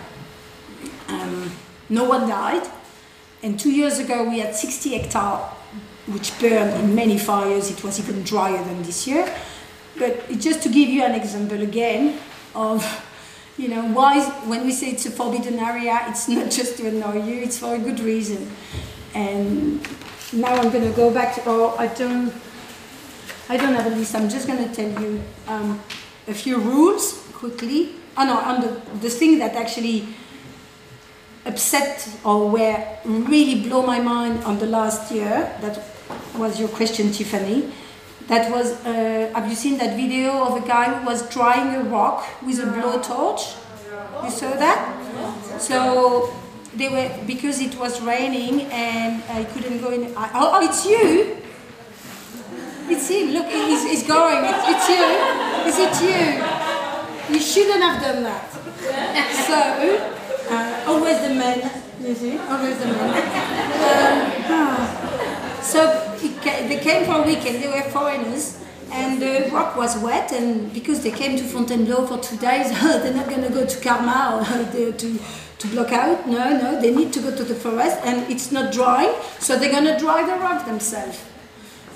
Um, 1.07 1.51
no 1.89 2.03
one 2.03 2.27
died. 2.27 2.67
And 3.43 3.59
two 3.59 3.71
years 3.71 3.99
ago 3.99 4.29
we 4.29 4.39
had 4.39 4.55
60 4.55 4.97
hectares 4.97 5.53
which 6.07 6.37
burned 6.39 6.73
in 6.81 6.95
many 6.95 7.17
fires. 7.17 7.69
It 7.69 7.83
was 7.83 7.99
even 7.99 8.23
drier 8.23 8.63
than 8.63 8.81
this 8.83 9.07
year. 9.07 9.27
But 9.97 10.29
just 10.39 10.63
to 10.63 10.69
give 10.69 10.89
you 10.89 11.03
an 11.03 11.15
example 11.15 11.61
again 11.61 12.19
of, 12.55 12.83
you 13.57 13.67
know, 13.67 13.83
why 13.91 14.21
when 14.45 14.65
we 14.65 14.71
say 14.71 14.91
it's 14.91 15.05
a 15.05 15.11
forbidden 15.11 15.59
area, 15.59 15.99
it's 16.07 16.27
not 16.29 16.49
just 16.51 16.77
to 16.77 16.87
annoy 16.87 17.23
you, 17.23 17.41
it's 17.41 17.57
for 17.57 17.75
a 17.75 17.79
good 17.79 17.99
reason. 17.99 18.49
And 19.13 19.81
now 20.33 20.55
I'm 20.55 20.71
going 20.71 20.89
to 20.89 20.95
go 20.95 21.13
back 21.13 21.35
to, 21.35 21.41
oh, 21.45 21.75
I 21.77 21.87
don't, 21.87 22.33
I 23.49 23.57
don't 23.57 23.73
have 23.73 23.87
a 23.87 23.95
list, 23.95 24.15
I'm 24.15 24.29
just 24.29 24.47
going 24.47 24.67
to 24.67 24.73
tell 24.73 25.01
you 25.01 25.21
um, 25.47 25.79
a 26.27 26.33
few 26.33 26.57
rules 26.57 27.23
quickly. 27.33 27.95
Oh 28.17 28.25
no, 28.25 28.37
on 28.39 28.61
the, 28.61 28.81
the 28.99 29.09
thing 29.09 29.39
that 29.39 29.55
actually 29.55 30.07
upset 31.45 32.09
or 32.23 32.49
were 32.49 32.85
really 33.05 33.67
blow 33.67 33.85
my 33.85 33.99
mind 33.99 34.43
on 34.43 34.59
the 34.59 34.65
last 34.65 35.11
year, 35.11 35.55
that 35.61 35.79
was 36.35 36.59
your 36.59 36.69
question, 36.69 37.11
Tiffany 37.11 37.71
that 38.27 38.51
was, 38.51 38.73
uh, 38.85 39.31
have 39.33 39.47
you 39.49 39.55
seen 39.55 39.77
that 39.77 39.95
video 39.95 40.43
of 40.43 40.61
a 40.61 40.67
guy 40.67 40.93
who 40.93 41.05
was 41.05 41.27
drying 41.29 41.75
a 41.75 41.83
rock 41.89 42.27
with 42.45 42.59
a 42.59 42.63
blowtorch? 42.63 43.55
You 44.23 44.29
saw 44.29 44.51
that? 44.55 45.61
So 45.61 46.33
they 46.75 46.89
were, 46.89 47.09
because 47.25 47.61
it 47.61 47.77
was 47.79 48.01
raining 48.01 48.63
and 48.71 49.23
I 49.29 49.45
couldn't 49.45 49.79
go 49.79 49.91
in. 49.91 50.15
I, 50.17 50.29
oh, 50.33 50.51
oh, 50.55 50.65
it's 50.65 50.85
you! 50.85 51.37
It's 52.89 53.09
him, 53.09 53.31
look, 53.31 53.47
he's, 53.47 53.83
he's 53.83 54.07
going. 54.07 54.43
It's, 54.45 54.63
it's 54.69 54.89
you. 54.89 55.05
Is 55.67 55.77
it 55.79 55.95
you? 56.03 56.76
You 57.29 57.39
shouldn't 57.39 57.81
have 57.83 58.01
done 58.01 58.23
that. 58.23 58.51
So, 59.47 60.15
uh, 60.49 60.83
always 60.87 61.19
the 61.21 61.33
men, 61.35 61.59
you 62.01 62.15
see, 62.15 62.37
always 62.37 62.77
the 62.79 62.85
men. 62.85 63.09
Um, 63.09 64.43
ah. 64.49 65.59
So 65.61 66.15
they 66.19 66.79
came 66.79 67.05
for 67.05 67.23
a 67.23 67.23
weekend, 67.23 67.61
they 67.61 67.67
were 67.67 67.81
foreigners, 67.89 68.63
and 68.91 69.21
the 69.21 69.49
rock 69.51 69.75
was 69.75 69.97
wet, 69.97 70.31
and 70.31 70.71
because 70.73 71.03
they 71.03 71.11
came 71.11 71.37
to 71.37 71.43
Fontainebleau 71.43 72.07
for 72.07 72.17
two 72.19 72.37
days, 72.37 72.71
they're 72.81 73.13
not 73.13 73.27
going 73.27 73.43
to 73.43 73.49
go 73.49 73.65
to 73.65 73.77
or 73.77 74.93
to, 74.93 75.19
to 75.59 75.67
block 75.67 75.91
out. 75.91 76.27
No, 76.27 76.57
no, 76.57 76.79
they 76.79 76.95
need 76.95 77.11
to 77.13 77.19
go 77.19 77.35
to 77.35 77.43
the 77.43 77.55
forest, 77.55 77.97
and 78.05 78.31
it's 78.31 78.53
not 78.53 78.71
drying, 78.71 79.13
so 79.39 79.57
they're 79.57 79.71
going 79.71 79.83
to 79.83 79.99
dry 79.99 80.25
the 80.25 80.39
rock 80.41 80.65
themselves. 80.65 81.21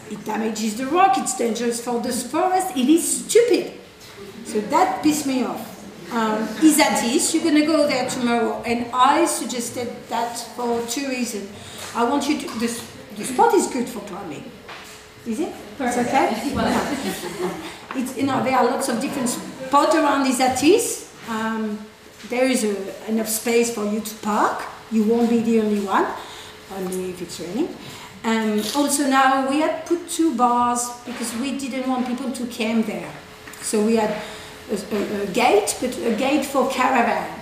It 0.10 0.26
damages 0.26 0.76
the 0.76 0.88
rock, 0.88 1.18
it's 1.18 1.38
dangerous 1.38 1.82
for 1.82 2.02
the 2.02 2.12
forest, 2.12 2.76
it 2.76 2.90
is 2.90 3.26
stupid. 3.26 3.81
So 4.52 4.60
that 4.60 5.02
pissed 5.02 5.28
me 5.28 5.44
off. 5.44 5.64
Um, 6.12 6.46
Isatis, 6.60 7.34
you're 7.34 7.42
going 7.42 7.56
to 7.56 7.66
go 7.66 7.88
there 7.88 8.10
tomorrow, 8.10 8.62
and 8.66 8.86
I 8.94 9.24
suggested 9.24 9.88
that 10.10 10.38
for 10.58 10.86
two 10.88 11.08
reasons. 11.08 11.50
I 11.96 12.04
want 12.04 12.28
you 12.28 12.38
to, 12.38 12.60
this, 12.60 12.86
the 13.16 13.24
spot 13.24 13.54
is 13.54 13.68
good 13.68 13.88
for 13.88 14.02
climbing. 14.02 14.44
Is 15.26 15.40
it? 15.40 15.54
It's 15.80 15.98
okay? 15.98 16.36
it's, 17.96 18.18
you 18.18 18.24
know, 18.24 18.44
there 18.44 18.58
are 18.58 18.66
lots 18.66 18.90
of 18.90 19.00
different 19.00 19.30
spots 19.30 19.96
around 19.96 20.26
Isatis. 20.26 21.08
Um, 21.30 21.80
there 22.28 22.44
is 22.44 22.66
a, 22.66 23.10
enough 23.10 23.30
space 23.30 23.74
for 23.74 23.86
you 23.86 24.02
to 24.02 24.16
park. 24.16 24.64
You 24.92 25.06
won't 25.06 25.30
be 25.30 25.40
the 25.40 25.62
only 25.62 25.80
one, 25.80 26.08
only 26.76 27.12
if 27.12 27.22
it's 27.22 27.40
raining. 27.40 27.74
Um, 28.26 28.62
also 28.76 29.08
now 29.08 29.50
we 29.50 29.62
had 29.62 29.86
put 29.86 30.10
two 30.10 30.36
bars 30.36 30.90
because 31.06 31.34
we 31.38 31.58
didn't 31.58 31.88
want 31.88 32.06
people 32.06 32.34
to 32.34 32.46
camp 32.48 32.88
there. 32.88 33.10
So 33.62 33.86
we 33.86 33.96
had 33.96 34.22
a, 34.72 35.24
a, 35.24 35.26
gate, 35.28 35.78
but 35.82 35.98
a 35.98 36.16
gate 36.16 36.46
for 36.46 36.70
caravan. 36.70 37.40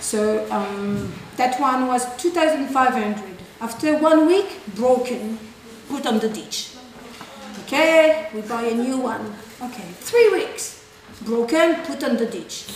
So 0.00 0.50
um, 0.50 1.12
that 1.36 1.60
one 1.60 1.86
was 1.86 2.04
2,500. 2.16 3.36
After 3.60 3.98
one 3.98 4.26
week, 4.26 4.48
broken, 4.74 5.38
put 5.88 6.06
on 6.06 6.18
the 6.18 6.28
ditch. 6.28 6.70
Okay, 7.64 8.28
we 8.34 8.40
buy 8.42 8.62
a 8.62 8.74
new 8.74 8.98
one. 8.98 9.34
Okay, 9.62 9.88
three 10.00 10.30
weeks, 10.30 10.84
broken, 11.22 11.76
put 11.84 12.02
on 12.02 12.16
the 12.16 12.26
ditch. 12.26 12.66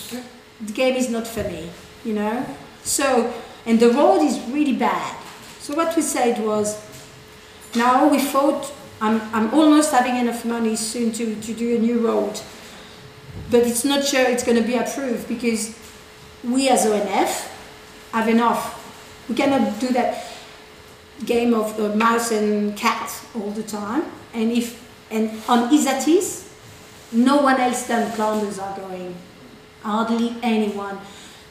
The 0.61 0.73
game 0.73 0.95
is 0.95 1.09
not 1.09 1.27
for 1.27 1.43
me, 1.45 1.71
you 2.05 2.13
know? 2.13 2.45
So, 2.83 3.33
and 3.65 3.81
the 3.81 3.91
road 3.91 4.21
is 4.23 4.39
really 4.51 4.77
bad. 4.77 5.17
So 5.61 5.75
what 5.75 5.97
we 5.97 6.03
said 6.03 6.45
was, 6.45 6.79
now 7.75 8.09
we 8.09 8.21
thought, 8.21 8.73
I'm, 9.01 9.21
I'm 9.33 9.53
almost 9.55 9.91
having 9.91 10.17
enough 10.17 10.45
money 10.45 10.77
soon 10.77 11.11
to, 11.13 11.35
to 11.35 11.55
do 11.55 11.77
a 11.77 11.79
new 11.79 12.07
road. 12.07 12.39
But 13.51 13.63
it's 13.63 13.85
not 13.85 14.05
sure 14.05 14.23
it's 14.23 14.45
going 14.45 14.61
to 14.61 14.67
be 14.67 14.77
approved 14.77 15.29
because 15.29 15.77
we 16.43 16.69
as 16.69 16.87
ONF 16.87 17.51
have 18.13 18.29
enough. 18.29 18.81
We 19.29 19.35
cannot 19.35 19.81
do 19.81 19.89
that 19.89 20.25
game 21.25 21.55
of 21.55 21.79
uh, 21.79 21.95
mouse 21.95 22.31
and 22.33 22.77
cat 22.77 23.11
all 23.35 23.51
the 23.51 23.63
time. 23.63 24.05
And 24.33 24.53
if 24.53 24.83
and 25.11 25.31
on 25.49 25.71
Isatis, 25.71 26.49
no 27.13 27.43
one 27.43 27.61
else 27.61 27.87
than 27.87 28.11
climbers 28.13 28.59
are 28.59 28.77
going. 28.77 29.15
Hardly 29.83 30.37
anyone. 30.43 30.99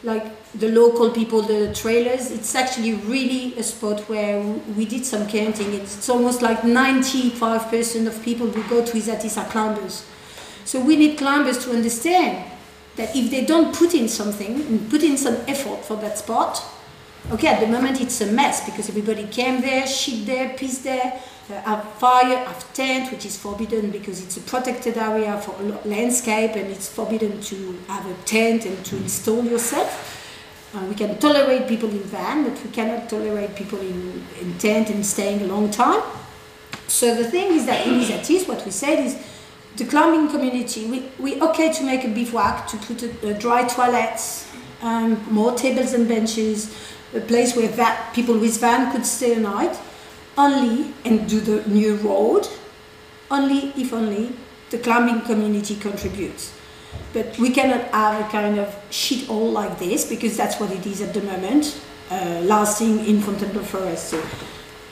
Like 0.04 0.26
the 0.54 0.70
local 0.70 1.12
people, 1.12 1.42
the 1.42 1.74
trailers, 1.74 2.30
it's 2.30 2.56
actually 2.56 2.94
really 2.94 3.58
a 3.58 3.64
spot 3.64 4.02
where 4.10 4.42
we 4.42 4.86
did 4.86 5.06
some 5.06 5.28
counting. 5.28 5.74
It's 5.74 6.10
almost 6.10 6.42
like 6.42 6.62
95% 6.62 8.08
of 8.08 8.22
people 8.22 8.48
who 8.48 8.62
go 8.70 8.86
to 8.86 8.92
Isatis 8.98 9.42
are 9.42 9.50
climbers. 9.50 10.06
So 10.66 10.80
we 10.80 10.96
need 10.96 11.18
climbers 11.18 11.64
to 11.66 11.72
understand 11.72 12.52
that 12.96 13.16
if 13.16 13.32
they 13.32 13.46
don't 13.46 13.76
put 13.76 13.94
in 13.94 14.08
something 14.08 14.62
and 14.62 14.90
put 14.90 15.04
in 15.04 15.18
some 15.18 15.36
effort 15.48 15.84
for 15.84 15.96
that 15.98 16.18
spot, 16.18 16.64
Okay, 17.32 17.48
at 17.48 17.62
the 17.62 17.68
moment 17.68 18.02
it's 18.02 18.20
a 18.20 18.26
mess 18.26 18.66
because 18.66 18.90
everybody 18.90 19.26
came 19.28 19.62
there, 19.62 19.88
shit 19.88 20.26
there, 20.26 20.50
piss 20.58 20.80
there, 20.80 21.22
uh, 21.50 21.54
have 21.62 21.94
fire, 21.94 22.38
have 22.38 22.74
tent, 22.74 23.12
which 23.12 23.26
is 23.26 23.38
forbidden 23.38 23.92
because 23.92 24.22
it's 24.22 24.36
a 24.36 24.42
protected 24.42 24.98
area 24.98 25.40
for 25.40 25.54
landscape 25.86 26.52
and 26.52 26.70
it's 26.70 26.90
forbidden 26.90 27.40
to 27.40 27.80
have 27.88 28.06
a 28.06 28.14
tent 28.26 28.66
and 28.66 28.86
to 28.86 28.98
install 28.98 29.44
yourself. 29.46 30.20
Uh, 30.76 30.86
we 30.86 30.96
can 30.96 31.18
tolerate 31.20 31.66
people 31.68 31.90
in 31.90 32.00
van, 32.00 32.44
but 32.44 32.62
we 32.62 32.70
cannot 32.72 33.08
tolerate 33.08 33.56
people 33.56 33.80
in, 33.80 34.26
in 34.42 34.58
tent 34.58 34.90
and 34.90 35.06
staying 35.06 35.42
a 35.42 35.46
long 35.46 35.72
time. 35.72 36.02
So 36.88 37.16
the 37.16 37.24
thing 37.24 37.54
is 37.54 37.66
that 37.68 37.88
in 37.88 38.02
Isatis, 38.02 38.50
what 38.50 38.66
we 38.66 38.72
said 38.72 39.00
is 39.00 39.16
the 39.78 39.86
climbing 39.86 40.30
community, 40.30 40.86
we, 40.86 41.10
we 41.20 41.42
okay 41.42 41.72
to 41.74 41.84
make 41.84 42.04
a 42.04 42.10
bivouac, 42.10 42.68
to 42.68 42.78
put 42.78 43.04
a, 43.04 43.30
a 43.30 43.34
dry 43.34 43.68
toilets, 43.68 44.52
um, 44.82 45.24
more 45.32 45.54
tables 45.56 45.94
and 45.94 46.08
benches, 46.08 46.76
a 47.16 47.22
place 47.22 47.56
where 47.56 47.70
people 48.14 48.38
with 48.38 48.60
van 48.60 48.92
could 48.92 49.06
stay 49.06 49.34
a 49.34 49.40
night. 49.40 49.78
only 50.38 50.94
and 51.06 51.30
do 51.30 51.40
the 51.40 51.68
new 51.70 51.96
road 51.98 52.48
only 53.30 53.74
if 53.78 53.94
only 53.94 54.34
the 54.70 54.78
climbing 54.78 55.22
community 55.22 55.76
contributes. 55.76 56.54
But 57.14 57.38
we 57.38 57.52
cannot 57.52 57.86
have 57.92 58.26
a 58.26 58.30
kind 58.30 58.60
of 58.60 58.76
shit 58.90 59.28
hole 59.28 59.52
like 59.52 59.78
this 59.80 60.08
because 60.10 60.36
that's 60.38 60.60
what 60.60 60.72
it 60.72 60.86
is 60.86 61.02
at 61.02 61.14
the 61.14 61.22
moment, 61.22 61.80
uh, 62.10 62.42
lasting 62.44 63.06
in 63.06 63.22
Fontainebleau 63.22 63.64
Forest. 63.64 64.10
So 64.10 64.24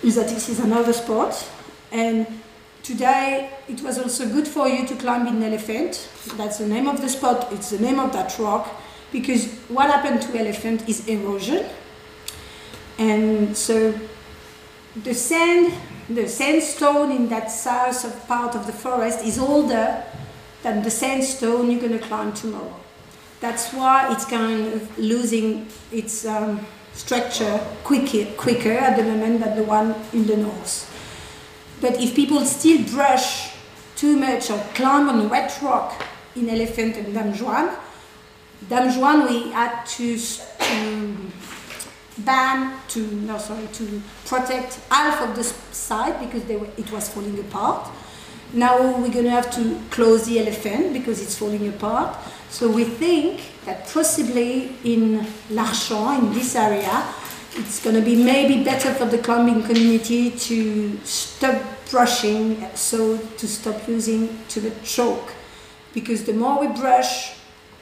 is 0.03 0.15
that 0.15 0.27
this 0.27 0.49
is 0.49 0.59
another 0.59 0.93
spot. 0.93 1.47
And 1.91 2.27
today 2.91 3.49
it 3.69 3.81
was 3.81 3.97
also 3.97 4.27
good 4.27 4.47
for 4.47 4.67
you 4.67 4.85
to 4.85 4.95
climb 4.95 5.25
in 5.27 5.41
elephant. 5.41 6.09
That's 6.35 6.57
the 6.57 6.67
name 6.67 6.87
of 6.87 6.99
the 7.01 7.09
spot, 7.09 7.51
it's 7.53 7.69
the 7.69 7.79
name 7.79 7.99
of 7.99 8.11
that 8.13 8.37
rock. 8.37 8.67
Because 9.11 9.47
what 9.69 9.89
happened 9.89 10.21
to 10.23 10.39
elephant 10.39 10.87
is 10.87 11.07
erosion. 11.07 11.65
And 12.97 13.55
so 13.55 13.93
the 15.03 15.13
sand, 15.13 15.73
the 16.09 16.27
sandstone 16.27 17.11
in 17.11 17.29
that 17.29 17.49
south 17.49 18.03
of 18.05 18.27
part 18.27 18.55
of 18.55 18.67
the 18.67 18.73
forest 18.73 19.25
is 19.25 19.39
older 19.39 20.03
than 20.63 20.83
the 20.83 20.91
sandstone 20.91 21.71
you're 21.71 21.81
going 21.81 21.97
to 21.97 22.05
climb 22.05 22.33
tomorrow. 22.33 22.75
That's 23.39 23.73
why 23.73 24.13
it's 24.13 24.25
kind 24.25 24.67
of 24.73 24.97
losing 24.99 25.67
its 25.91 26.25
um, 26.25 26.65
structure 26.93 27.59
quicker, 27.83 28.25
quicker 28.37 28.73
at 28.73 28.97
the 28.97 29.03
moment 29.03 29.39
than 29.43 29.55
the 29.57 29.63
one 29.63 29.95
in 30.13 30.27
the 30.27 30.37
north. 30.37 30.90
But 31.81 31.99
if 31.99 32.15
people 32.15 32.45
still 32.45 32.83
brush 32.83 33.53
too 33.95 34.15
much 34.15 34.51
or 34.51 34.59
climb 34.75 35.09
on 35.09 35.29
wet 35.29 35.57
rock 35.63 35.99
in 36.35 36.47
Elephant 36.47 36.95
and 36.97 37.13
Dame 37.13 37.33
Jouanne, 37.33 37.75
Dame 38.69 38.89
Jouanne 38.91 39.27
we 39.27 39.51
had 39.51 39.83
to, 39.85 40.17
ban 42.19 42.77
to 42.89 42.99
no 42.99 43.39
sorry 43.39 43.67
to 43.73 44.01
protect 44.25 44.79
half 44.91 45.27
of 45.27 45.35
the 45.35 45.43
site 45.43 46.19
because 46.19 46.43
were, 46.55 46.69
it 46.77 46.91
was 46.91 47.09
falling 47.09 47.39
apart. 47.39 47.89
Now 48.53 48.99
we're 48.99 49.11
going 49.11 49.25
to 49.25 49.31
have 49.31 49.49
to 49.55 49.79
close 49.89 50.25
the 50.25 50.39
elephant 50.39 50.93
because 50.93 51.21
it's 51.21 51.37
falling 51.37 51.67
apart. 51.67 52.15
So 52.49 52.69
we 52.69 52.83
think 52.83 53.41
that 53.65 53.87
possibly 53.87 54.75
in 54.83 55.25
Larchant, 55.49 56.19
in 56.19 56.33
this 56.33 56.55
area, 56.55 57.05
it's 57.55 57.83
going 57.83 57.95
to 57.95 58.01
be 58.01 58.15
maybe 58.15 58.63
better 58.63 58.93
for 58.93 59.05
the 59.05 59.17
climbing 59.17 59.63
community 59.63 60.31
to 60.31 60.97
stop 61.03 61.61
brushing, 61.89 62.65
so 62.75 63.17
to 63.17 63.47
stop 63.47 63.87
using 63.87 64.39
to 64.47 64.61
the 64.61 64.71
chalk. 64.83 65.33
Because 65.93 66.23
the 66.23 66.33
more 66.33 66.59
we 66.59 66.67
brush, 66.67 67.35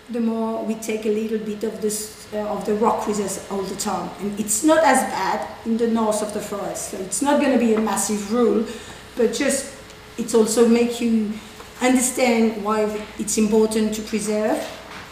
the 0.09 0.19
more 0.19 0.63
we 0.65 0.73
take 0.75 1.05
a 1.05 1.09
little 1.09 1.37
bit 1.37 1.63
of 1.63 1.81
this 1.81 2.27
uh, 2.33 2.37
of 2.37 2.65
the 2.65 2.73
rock 2.75 3.07
with 3.07 3.19
us 3.19 3.49
all 3.51 3.61
the 3.61 3.75
time. 3.75 4.09
And 4.21 4.39
it's 4.39 4.63
not 4.63 4.83
as 4.83 5.01
bad 5.03 5.47
in 5.65 5.77
the 5.77 5.87
north 5.87 6.21
of 6.21 6.33
the 6.33 6.39
forest. 6.39 6.91
So 6.91 6.97
it's 6.97 7.21
not 7.21 7.39
going 7.39 7.53
to 7.53 7.59
be 7.59 7.73
a 7.75 7.79
massive 7.79 8.31
rule, 8.31 8.65
but 9.15 9.33
just 9.33 9.75
it's 10.17 10.33
also 10.33 10.67
make 10.67 10.99
you 11.01 11.31
understand 11.81 12.63
why 12.63 13.05
it's 13.17 13.37
important 13.37 13.93
to 13.95 14.01
preserve. 14.01 14.57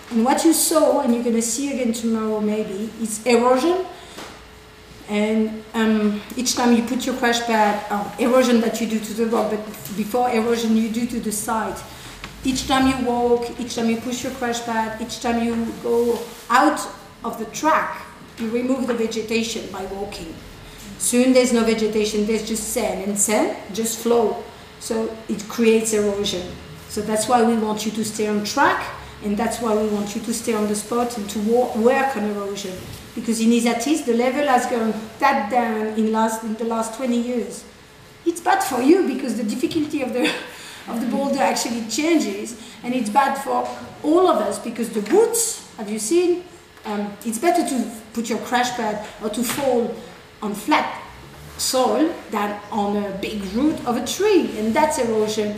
And 0.10 0.24
what 0.24 0.44
you 0.46 0.54
saw, 0.54 1.02
and 1.02 1.14
you're 1.14 1.24
going 1.24 1.36
to 1.36 1.42
see 1.42 1.74
again 1.74 1.94
tomorrow 1.94 2.40
maybe, 2.40 2.90
is 3.02 3.26
erosion. 3.26 3.86
And 5.10 5.64
um, 5.74 6.22
each 6.36 6.56
time 6.56 6.76
you 6.76 6.84
put 6.84 7.06
your 7.06 7.16
crash 7.16 7.42
pad, 7.42 7.86
oh, 7.90 8.16
erosion 8.20 8.60
that 8.62 8.82
you 8.82 8.88
do 8.88 9.00
to 9.00 9.14
the 9.14 9.26
rock, 9.28 9.52
but 9.52 9.66
before 9.96 10.30
erosion 10.30 10.76
you 10.76 10.90
do 10.90 11.06
to 11.08 11.20
the 11.20 11.32
site 11.32 11.82
each 12.44 12.68
time 12.68 12.88
you 12.88 13.06
walk, 13.06 13.60
each 13.60 13.76
time 13.76 13.90
you 13.90 13.98
push 13.98 14.24
your 14.24 14.34
crash 14.34 14.62
pad, 14.64 15.02
each 15.02 15.20
time 15.20 15.44
you 15.44 15.74
go 15.84 16.18
out 16.50 16.80
of 17.24 17.38
the 17.40 17.46
track, 17.48 18.06
you 18.40 18.50
remove 18.50 18.88
the 18.88 18.94
vegetation 18.94 19.70
by 19.72 19.84
walking. 19.88 20.34
Soon 20.98 21.34
there's 21.34 21.52
no 21.52 21.64
vegetation, 21.64 22.26
there's 22.26 22.48
just 22.48 22.72
sand, 22.72 23.04
and 23.04 23.20
sand 23.20 23.58
just 23.74 24.00
flow. 24.00 24.44
So 24.80 25.16
it 25.28 25.48
creates 25.50 25.94
erosion. 25.94 26.48
So 26.88 27.02
that's 27.02 27.28
why 27.28 27.44
we 27.44 27.56
want 27.58 27.86
you 27.86 27.92
to 27.92 28.06
stay 28.06 28.28
on 28.28 28.46
track, 28.46 28.86
and 29.24 29.36
that's 29.36 29.60
why 29.62 29.76
we 29.76 29.88
want 29.90 30.16
you 30.16 30.22
to 30.22 30.34
stay 30.34 30.54
on 30.54 30.68
the 30.68 30.76
spot 30.76 31.18
and 31.18 31.30
to 31.30 31.40
work 31.40 32.16
on 32.16 32.24
erosion. 32.24 32.76
Because 33.16 33.40
in 33.42 33.50
Isatis, 33.50 34.06
the 34.06 34.14
level 34.14 34.46
has 34.48 34.68
gone 34.68 34.94
that 35.20 35.50
down 35.50 35.88
in, 35.98 36.12
last, 36.12 36.44
in 36.44 36.54
the 36.56 36.66
last 36.66 36.96
20 36.96 37.16
years. 37.16 37.64
It's 38.26 38.42
bad 38.42 38.64
for 38.64 38.82
you 38.82 39.08
because 39.08 39.38
the 39.38 39.44
difficulty 39.44 40.02
of 40.02 40.14
the 40.14 40.32
of 40.88 41.02
the 41.02 41.08
boulder 41.08 41.40
actually 41.40 41.86
changes, 41.90 42.58
and 42.84 42.94
it's 42.94 43.10
bad 43.10 43.36
for 43.36 43.68
all 44.04 44.28
of 44.28 44.38
us 44.38 44.60
because 44.60 44.90
the 44.90 45.02
roots, 45.02 45.70
have 45.76 45.90
you 45.90 46.00
seen? 46.00 46.44
Um, 46.86 47.12
it's 47.26 47.40
better 47.40 47.68
to 47.68 47.92
put 48.14 48.30
your 48.30 48.40
crash 48.40 48.72
pad 48.72 49.06
or 49.22 49.30
to 49.30 49.44
fall 49.44 49.94
on 50.42 50.54
flat 50.54 51.04
soil 51.58 52.14
than 52.32 52.60
on 52.72 53.04
a 53.04 53.18
big 53.18 53.44
root 53.54 53.76
of 53.86 53.98
a 53.98 54.06
tree, 54.06 54.58
and 54.58 54.74
that's 54.74 54.98
erosion. 54.98 55.58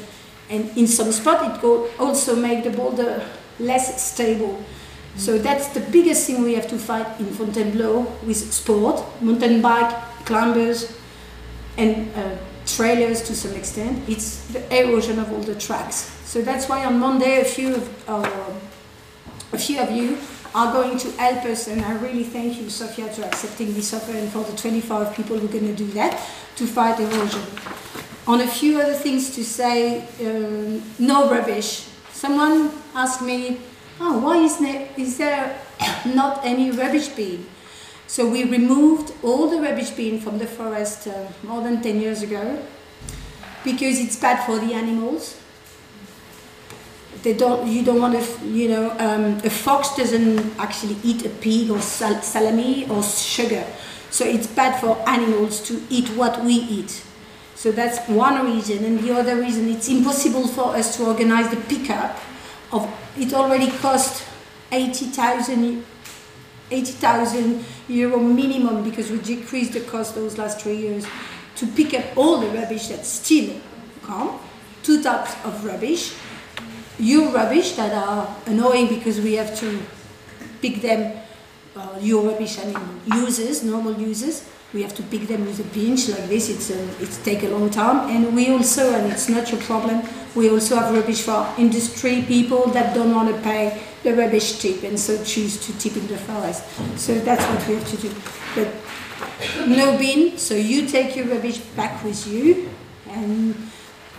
And 0.49 0.75
in 0.75 0.87
some 0.87 1.11
spot, 1.11 1.55
it 1.55 1.61
could 1.61 1.91
also 1.99 2.35
make 2.35 2.63
the 2.63 2.71
boulder 2.71 3.23
less 3.59 4.01
stable. 4.01 4.63
So 5.15 5.37
that's 5.37 5.67
the 5.69 5.81
biggest 5.81 6.27
thing 6.27 6.43
we 6.43 6.53
have 6.53 6.67
to 6.69 6.77
fight 6.77 7.19
in 7.19 7.27
Fontainebleau 7.27 8.07
with 8.25 8.37
sport, 8.53 9.03
mountain 9.21 9.61
bike, 9.61 9.93
climbers, 10.25 10.97
and 11.77 12.13
uh, 12.15 12.37
trailers 12.65 13.21
to 13.23 13.35
some 13.35 13.53
extent, 13.55 14.07
it's 14.07 14.45
the 14.47 14.61
erosion 14.73 15.19
of 15.19 15.31
all 15.31 15.41
the 15.41 15.55
tracks. 15.55 16.11
So 16.25 16.41
that's 16.41 16.69
why 16.69 16.85
on 16.85 16.99
Monday 16.99 17.41
a 17.41 17.45
few 17.45 17.75
of, 17.75 18.09
uh, 18.09 18.53
a 19.53 19.57
few 19.57 19.79
of 19.79 19.91
you 19.91 20.17
are 20.53 20.71
going 20.71 20.97
to 20.97 21.11
help 21.11 21.45
us, 21.45 21.67
and 21.67 21.83
I 21.83 21.93
really 21.97 22.23
thank 22.23 22.59
you, 22.59 22.69
Sophia, 22.69 23.07
for 23.07 23.23
accepting 23.23 23.73
this 23.73 23.93
offer 23.93 24.11
and 24.11 24.31
for 24.31 24.43
the 24.43 24.55
25 24.55 25.15
people 25.15 25.37
who 25.37 25.47
are 25.47 25.51
going 25.51 25.67
to 25.67 25.75
do 25.75 25.87
that 25.91 26.19
to 26.55 26.65
fight 26.65 26.99
erosion. 26.99 27.41
On 28.27 28.41
a 28.41 28.47
few 28.47 28.79
other 28.79 28.93
things 28.93 29.35
to 29.35 29.43
say, 29.43 30.07
um, 30.21 30.83
no 30.99 31.29
rubbish. 31.29 31.87
Someone 32.19 32.69
asked 32.93 33.21
me, 33.21 33.61
oh, 34.01 34.19
why 34.19 34.35
is 34.39 34.57
there, 34.59 34.89
is 34.97 35.17
there 35.17 35.57
not 36.05 36.43
any 36.43 36.69
rubbish 36.69 37.07
bin? 37.07 37.45
So 38.07 38.29
we 38.29 38.43
removed 38.43 39.13
all 39.23 39.49
the 39.49 39.61
rubbish 39.61 39.91
bin 39.91 40.19
from 40.19 40.37
the 40.37 40.45
forest 40.45 41.07
uh, 41.07 41.27
more 41.43 41.61
than 41.61 41.81
10 41.81 42.01
years 42.01 42.21
ago 42.21 42.61
because 43.63 44.01
it's 44.01 44.17
bad 44.17 44.45
for 44.45 44.59
the 44.59 44.73
animals. 44.73 45.39
They 47.23 47.35
don't, 47.35 47.65
you 47.65 47.85
don't 47.85 48.01
want 48.01 48.21
to, 48.21 48.45
you 48.45 48.67
know, 48.67 48.91
um, 48.99 49.37
a 49.45 49.49
fox 49.49 49.95
doesn't 49.95 50.59
actually 50.59 50.97
eat 51.05 51.25
a 51.25 51.29
pig 51.29 51.69
or 51.71 51.79
sal 51.79 52.21
salami 52.21 52.85
or 52.89 53.01
sugar. 53.01 53.65
So 54.11 54.25
it's 54.25 54.47
bad 54.47 54.81
for 54.81 55.01
animals 55.07 55.61
to 55.69 55.81
eat 55.89 56.09
what 56.09 56.43
we 56.43 56.55
eat. 56.55 57.01
So 57.59 57.73
that's 57.73 57.99
one 58.07 58.45
reason. 58.45 58.85
And 58.85 59.01
the 59.01 59.13
other 59.19 59.35
reason, 59.35 59.67
it's 59.67 59.89
impossible 59.89 60.47
for 60.47 60.77
us 60.77 60.95
to 60.95 61.07
organize 61.07 61.49
the 61.49 61.57
pickup 61.57 62.17
of, 62.71 62.89
it 63.17 63.33
already 63.33 63.69
cost 63.69 64.23
80,000 64.71 65.83
80,000 66.71 67.65
euro 67.89 68.19
minimum 68.19 68.83
because 68.83 69.11
we 69.11 69.17
decreased 69.17 69.73
the 69.73 69.81
cost 69.81 70.15
those 70.15 70.37
last 70.37 70.61
three 70.61 70.77
years 70.77 71.05
to 71.55 71.67
pick 71.67 71.93
up 71.95 72.15
all 72.15 72.37
the 72.37 72.47
rubbish 72.47 72.87
that 72.87 73.05
still 73.05 73.59
come. 74.03 74.39
Two 74.83 75.03
types 75.03 75.33
of 75.43 75.65
rubbish. 75.65 76.13
Your 76.97 77.29
rubbish 77.33 77.73
that 77.73 77.91
are 77.91 78.37
annoying 78.45 78.87
because 78.87 79.19
we 79.19 79.33
have 79.33 79.53
to 79.59 79.81
pick 80.61 80.81
them, 80.81 81.17
uh, 81.75 81.97
your 81.99 82.23
rubbish, 82.23 82.57
I 82.59 82.65
mean 82.65 83.01
users, 83.07 83.63
normal 83.63 83.99
users, 83.99 84.47
we 84.73 84.83
have 84.83 84.93
to 84.95 85.03
pick 85.03 85.27
them 85.27 85.45
with 85.45 85.59
a 85.59 85.69
pinch 85.73 86.09
like 86.09 86.27
this. 86.29 86.49
It's 86.49 86.69
a, 86.69 87.01
it's 87.01 87.17
take 87.23 87.43
a 87.43 87.49
long 87.49 87.69
time, 87.69 88.09
and 88.09 88.35
we 88.35 88.51
also, 88.51 88.93
and 88.93 89.11
it's 89.11 89.27
not 89.29 89.51
your 89.51 89.61
problem. 89.61 90.03
We 90.35 90.49
also 90.49 90.75
have 90.75 90.93
rubbish 90.93 91.21
for 91.23 91.47
industry 91.57 92.23
people 92.27 92.67
that 92.67 92.93
don't 92.93 93.13
want 93.15 93.35
to 93.35 93.41
pay 93.41 93.81
the 94.03 94.13
rubbish 94.13 94.59
tip 94.59 94.83
and 94.83 94.97
so 94.97 95.21
choose 95.23 95.59
to 95.65 95.77
tip 95.77 95.97
in 95.97 96.07
the 96.07 96.17
forest. 96.17 96.63
So 96.97 97.15
that's 97.15 97.43
what 97.43 97.67
we 97.67 97.75
have 97.75 97.87
to 97.89 97.97
do. 97.97 98.11
But 98.55 99.67
no 99.67 99.97
bin, 99.97 100.37
so 100.37 100.53
you 100.53 100.87
take 100.87 101.15
your 101.15 101.25
rubbish 101.25 101.57
back 101.75 102.03
with 102.03 102.27
you, 102.27 102.69
and 103.07 103.55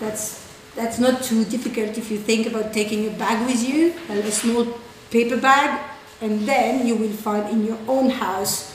that's 0.01 0.49
that's 0.75 0.99
not 0.99 1.23
too 1.23 1.45
difficult 1.45 1.97
if 1.99 2.11
you 2.11 2.19
think 2.19 2.47
about 2.47 2.73
taking 2.73 3.07
a 3.07 3.11
bag 3.11 3.47
with 3.47 3.67
you, 3.67 3.95
a 4.09 4.31
small 4.31 4.67
paper 5.11 5.37
bag, 5.37 5.81
and 6.21 6.41
then 6.47 6.87
you 6.87 6.97
will 6.97 7.13
find 7.13 7.49
in 7.51 7.65
your 7.65 7.79
own 7.89 8.11
house 8.11 8.70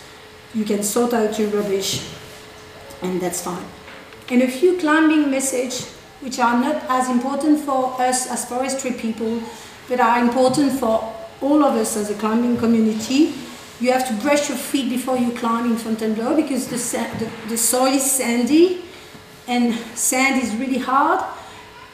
you 0.55 0.63
can 0.63 0.81
sort 0.81 1.13
out 1.13 1.37
your 1.37 1.49
rubbish 1.49 2.01
and 3.01 3.21
that's 3.21 3.41
fine. 3.41 3.65
And 4.29 4.41
a 4.41 4.47
few 4.47 4.77
climbing 4.77 5.29
messages 5.29 5.93
which 6.21 6.39
are 6.39 6.59
not 6.59 6.83
as 6.89 7.09
important 7.09 7.59
for 7.59 8.01
us 8.01 8.31
as 8.31 8.45
forestry 8.45 8.91
people 8.91 9.43
but 9.89 9.99
are 9.99 10.19
important 10.19 10.71
for 10.79 11.13
all 11.41 11.63
of 11.63 11.75
us 11.75 11.97
as 11.97 12.09
a 12.09 12.15
climbing 12.15 12.57
community. 12.57 13.33
You 13.81 13.91
have 13.91 14.07
to 14.07 14.13
brush 14.23 14.47
your 14.47 14.57
feet 14.57 14.89
before 14.89 15.17
you 15.17 15.31
climb 15.31 15.69
in 15.69 15.77
Fontainebleau 15.77 16.37
because 16.37 16.67
the, 16.67 16.77
the, 17.19 17.29
the 17.49 17.57
soil 17.57 17.93
is 17.93 18.09
sandy 18.09 18.85
and 19.47 19.75
sand 19.93 20.41
is 20.41 20.55
really 20.55 20.79
hard. 20.79 21.23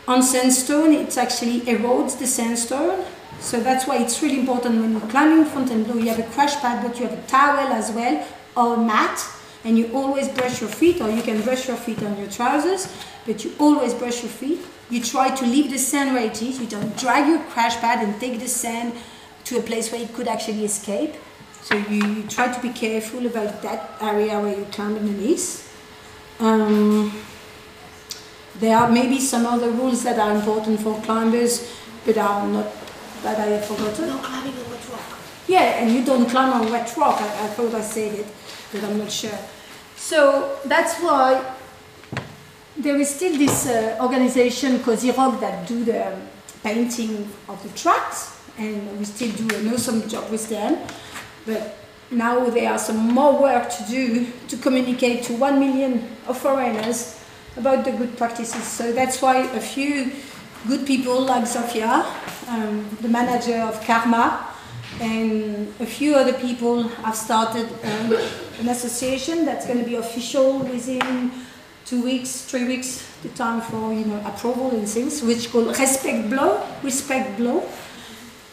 On 0.07 0.21
sandstone, 0.21 0.93
it 0.93 1.17
actually 1.17 1.61
erodes 1.61 2.17
the 2.17 2.27
sandstone. 2.27 3.03
So 3.39 3.59
that's 3.59 3.87
why 3.87 3.97
it's 3.97 4.21
really 4.21 4.39
important 4.39 4.79
when 4.79 4.91
you're 4.91 5.09
climbing 5.09 5.45
Fontainebleau, 5.45 5.95
you 5.95 6.09
have 6.09 6.19
a 6.19 6.29
crash 6.31 6.55
pad, 6.57 6.87
but 6.87 6.99
you 6.99 7.07
have 7.07 7.17
a 7.17 7.21
towel 7.23 7.73
as 7.73 7.91
well 7.91 8.25
or 8.55 8.77
mat 8.77 9.23
and 9.63 9.77
you 9.77 9.91
always 9.93 10.27
brush 10.29 10.59
your 10.61 10.69
feet, 10.69 11.01
or 11.01 11.09
you 11.09 11.21
can 11.21 11.41
brush 11.41 11.67
your 11.67 11.77
feet 11.77 12.01
on 12.01 12.17
your 12.17 12.27
trousers, 12.29 12.91
but 13.25 13.43
you 13.43 13.53
always 13.59 13.93
brush 13.93 14.23
your 14.23 14.31
feet. 14.31 14.59
You 14.89 15.01
try 15.01 15.33
to 15.35 15.45
leave 15.45 15.69
the 15.69 15.77
sand 15.77 16.13
where 16.13 16.25
it 16.25 16.41
is. 16.41 16.59
You 16.59 16.67
don't 16.67 16.97
drag 16.97 17.27
your 17.27 17.39
crash 17.51 17.77
pad 17.77 18.03
and 18.03 18.19
take 18.19 18.39
the 18.39 18.47
sand 18.47 18.93
to 19.45 19.59
a 19.59 19.61
place 19.61 19.91
where 19.91 20.01
it 20.01 20.13
could 20.13 20.27
actually 20.27 20.65
escape. 20.65 21.15
So 21.61 21.75
you, 21.75 22.05
you 22.05 22.23
try 22.23 22.51
to 22.51 22.59
be 22.59 22.69
careful 22.69 23.25
about 23.25 23.61
that 23.61 23.91
area 24.01 24.39
where 24.39 24.57
you 24.57 24.65
climb 24.71 24.95
underneath. 24.95 25.67
Um, 26.39 27.13
there 28.59 28.75
are 28.75 28.91
maybe 28.91 29.19
some 29.19 29.45
other 29.45 29.69
rules 29.69 30.03
that 30.03 30.17
are 30.17 30.35
important 30.35 30.79
for 30.81 30.99
climbers, 31.01 31.71
but 32.03 32.17
are 32.17 32.47
not 32.47 32.65
that 33.21 33.39
I 33.39 33.45
have 33.45 33.65
forgotten. 33.65 34.07
No 34.07 34.17
climbing 34.17 34.53
on 34.53 34.69
wet 34.71 34.89
rock. 34.91 35.19
Yeah, 35.47 35.81
and 35.81 35.91
you 35.91 36.03
don't 36.05 36.29
climb 36.29 36.53
on 36.53 36.71
wet 36.71 36.93
rock. 36.97 37.19
I, 37.21 37.25
I 37.25 37.47
thought 37.47 37.73
I 37.73 37.81
said 37.81 38.19
it, 38.19 38.27
but 38.71 38.83
I'm 38.83 38.97
not 38.97 39.11
sure. 39.11 39.37
So 39.95 40.57
that's 40.65 40.99
why 40.99 41.43
there 42.77 42.97
is 42.99 43.13
still 43.13 43.37
this 43.37 43.67
uh, 43.67 43.97
organization 44.01 44.79
COSIROC 44.79 45.39
that 45.39 45.67
do 45.67 45.83
the 45.83 46.15
painting 46.63 47.27
of 47.47 47.61
the 47.63 47.69
tracks, 47.77 48.39
and 48.57 48.97
we 48.97 49.05
still 49.05 49.31
do 49.31 49.55
an 49.55 49.73
awesome 49.73 50.07
job 50.07 50.29
with 50.31 50.47
them. 50.49 50.77
But 51.45 51.77
now 52.11 52.49
there 52.49 52.71
are 52.71 52.79
some 52.79 53.13
more 53.13 53.41
work 53.41 53.69
to 53.69 53.83
do 53.89 54.27
to 54.47 54.57
communicate 54.57 55.23
to 55.23 55.33
one 55.33 55.59
million 55.59 56.07
of 56.27 56.37
foreigners 56.37 57.19
about 57.57 57.83
the 57.83 57.91
good 57.91 58.17
practices. 58.17 58.63
So 58.63 58.91
that's 58.91 59.21
why 59.21 59.37
a 59.37 59.59
few 59.59 60.11
good 60.67 60.85
people 60.85 61.21
like 61.21 61.43
Zofia, 61.45 62.05
um, 62.47 62.97
the 63.01 63.09
manager 63.09 63.57
of 63.57 63.83
Karma, 63.85 64.47
and 64.99 65.67
a 65.79 65.85
few 65.85 66.15
other 66.15 66.33
people 66.33 66.83
have 66.83 67.15
started 67.15 67.67
um, 67.83 68.13
an 68.59 68.69
association 68.69 69.45
that's 69.45 69.65
going 69.65 69.79
to 69.79 69.85
be 69.85 69.95
official 69.95 70.59
within 70.59 71.31
two 71.85 72.03
weeks, 72.03 72.43
three 72.45 72.65
weeks, 72.65 73.07
the 73.23 73.29
time 73.29 73.61
for 73.61 73.93
you 73.93 74.05
know 74.05 74.21
approval 74.25 74.71
and 74.71 74.87
things, 74.87 75.21
which 75.21 75.51
called 75.51 75.67
Respect 75.67 76.29
Bleau, 76.29 76.65
Respect 76.83 77.39
Bleau. 77.39 77.63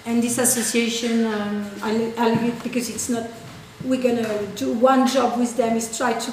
And 0.07 0.23
this 0.23 0.39
association, 0.39 1.27
um, 1.27 1.71
I, 1.83 2.15
I 2.17 2.31
leave 2.31 2.55
it 2.55 2.63
because 2.63 2.89
it's 2.89 3.09
not. 3.09 3.29
We're 3.85 4.03
gonna 4.03 4.47
do 4.57 4.73
one 4.73 5.07
job 5.07 5.39
with 5.39 5.57
them 5.57 5.77
is 5.77 5.97
try 5.97 6.15
to 6.19 6.33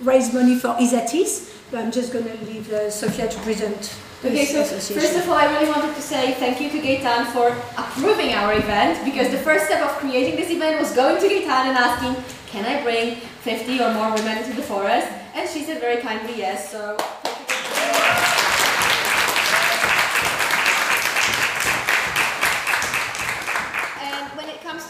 raise 0.00 0.34
money 0.34 0.58
for 0.58 0.74
Isatis, 0.80 1.54
but 1.70 1.80
I'm 1.80 1.92
just 1.92 2.12
gonna 2.12 2.34
leave 2.44 2.70
uh, 2.72 2.90
Sophia 2.90 3.28
to 3.28 3.38
present. 3.40 3.96
Okay, 4.24 4.46
so 4.46 4.64
first 4.64 5.18
of 5.18 5.28
all, 5.28 5.34
I 5.34 5.52
really 5.52 5.70
wanted 5.70 5.94
to 5.94 6.00
say 6.00 6.32
thank 6.34 6.58
you 6.58 6.70
to 6.70 6.78
Gaetane 6.78 7.26
for 7.26 7.48
approving 7.76 8.32
our 8.32 8.54
event 8.54 9.04
because 9.04 9.30
the 9.30 9.36
first 9.36 9.66
step 9.66 9.82
of 9.84 9.90
creating 9.98 10.36
this 10.36 10.50
event 10.50 10.80
was 10.80 10.94
going 10.94 11.20
to 11.20 11.28
Gaetane 11.28 11.68
and 11.68 11.76
asking, 11.76 12.16
can 12.46 12.64
I 12.64 12.82
bring 12.82 13.16
50 13.16 13.80
or 13.80 13.92
more 13.92 14.14
women 14.14 14.42
to 14.44 14.52
the 14.54 14.62
forest? 14.62 15.08
And 15.34 15.46
she 15.50 15.62
said 15.62 15.78
very 15.78 16.00
kindly 16.00 16.38
yes, 16.38 16.72
so 16.72 16.96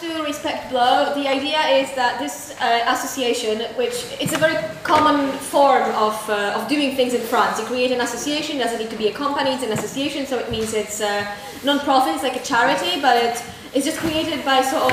to 0.04 0.22
Respect 0.22 0.70
Bleau, 0.70 1.14
the 1.14 1.26
idea 1.28 1.60
is 1.80 1.92
that 1.94 2.18
this 2.18 2.54
uh, 2.60 2.84
association, 2.94 3.60
which 3.76 4.04
it's 4.20 4.34
a 4.34 4.38
very 4.38 4.56
common 4.82 5.32
form 5.38 5.84
of, 5.94 6.16
uh, 6.28 6.56
of 6.56 6.68
doing 6.68 6.94
things 6.94 7.14
in 7.14 7.22
France. 7.22 7.58
You 7.58 7.66
create 7.66 7.90
an 7.90 8.00
association, 8.00 8.56
it 8.56 8.64
doesn't 8.64 8.78
need 8.78 8.90
to 8.90 8.96
be 8.96 9.08
a 9.08 9.12
company, 9.12 9.50
it's 9.50 9.62
an 9.62 9.72
association, 9.72 10.26
so 10.26 10.38
it 10.38 10.50
means 10.50 10.74
it's 10.74 11.00
uh, 11.00 11.26
non-profit, 11.64 12.14
it's 12.14 12.22
like 12.22 12.36
a 12.36 12.44
charity, 12.44 13.00
but 13.00 13.16
it, 13.16 13.42
it's 13.72 13.86
just 13.86 13.98
created 13.98 14.44
by 14.44 14.62
sort 14.62 14.92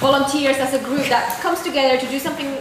volunteers 0.00 0.56
as 0.58 0.72
a 0.74 0.82
group 0.84 1.06
that 1.08 1.40
comes 1.40 1.62
together 1.62 2.00
to 2.00 2.06
do 2.10 2.18
something 2.18 2.56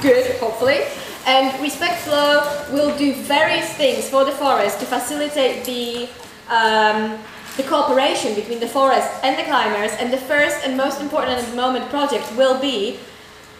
good, 0.00 0.24
hopefully. 0.36 0.80
And 1.26 1.46
Respect 1.60 2.06
Bleau 2.06 2.72
will 2.72 2.96
do 2.96 3.14
various 3.14 3.70
things 3.74 4.08
for 4.08 4.24
the 4.24 4.32
forest 4.32 4.80
to 4.80 4.86
facilitate 4.86 5.64
the 5.64 6.08
um, 6.48 7.18
the 7.56 7.62
cooperation 7.64 8.34
between 8.34 8.60
the 8.60 8.68
forest 8.68 9.08
and 9.22 9.38
the 9.38 9.44
climbers. 9.44 9.92
And 9.98 10.12
the 10.12 10.18
first 10.18 10.64
and 10.64 10.76
most 10.76 11.00
important 11.00 11.38
at 11.38 11.48
the 11.48 11.56
moment 11.56 11.88
project 11.90 12.24
will 12.36 12.60
be 12.60 12.98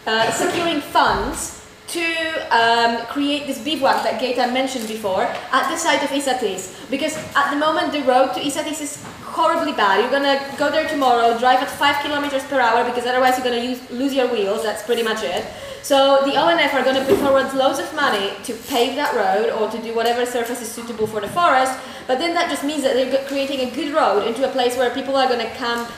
uh, 0.07 0.31
securing 0.31 0.81
funds 0.81 1.61
to 1.87 2.05
um, 2.51 3.05
create 3.07 3.47
this 3.47 3.59
bivouac 3.59 4.03
that 4.03 4.21
Gaetane 4.21 4.53
mentioned 4.53 4.87
before 4.87 5.23
at 5.23 5.69
the 5.69 5.77
site 5.77 6.01
of 6.03 6.09
Isatis. 6.09 6.89
Because 6.89 7.15
at 7.35 7.51
the 7.51 7.57
moment 7.57 7.91
the 7.91 8.01
road 8.03 8.33
to 8.33 8.39
Isatis 8.39 8.81
is 8.81 9.05
horribly 9.31 9.73
bad. 9.73 10.01
You're 10.01 10.11
gonna 10.11 10.39
go 10.57 10.69
there 10.69 10.87
tomorrow, 10.87 11.37
drive 11.39 11.59
at 11.59 11.69
5 11.69 12.03
kilometers 12.03 12.43
per 12.45 12.59
hour 12.59 12.83
because 12.85 13.05
otherwise 13.05 13.37
you're 13.37 13.47
gonna 13.49 13.63
use, 13.63 13.79
lose 13.89 14.13
your 14.13 14.27
wheels, 14.27 14.63
that's 14.63 14.83
pretty 14.83 15.03
much 15.03 15.23
it. 15.23 15.45
So 15.83 16.21
the 16.25 16.31
ONF 16.31 16.73
are 16.73 16.83
gonna 16.83 17.05
put 17.05 17.17
forward 17.19 17.53
loads 17.53 17.79
of 17.79 17.93
money 17.95 18.33
to 18.43 18.53
pave 18.53 18.95
that 18.95 19.15
road 19.15 19.49
or 19.57 19.69
to 19.71 19.81
do 19.81 19.95
whatever 19.95 20.25
surface 20.25 20.61
is 20.61 20.69
suitable 20.69 21.07
for 21.07 21.21
the 21.21 21.29
forest, 21.29 21.77
but 22.07 22.19
then 22.19 22.33
that 22.33 22.49
just 22.49 22.63
means 22.63 22.83
that 22.83 22.93
they're 22.93 23.25
creating 23.27 23.61
a 23.61 23.71
good 23.75 23.93
road 23.93 24.27
into 24.27 24.47
a 24.47 24.51
place 24.51 24.77
where 24.77 24.89
people 24.91 25.15
are 25.15 25.27
gonna 25.27 25.49
camp 25.55 25.89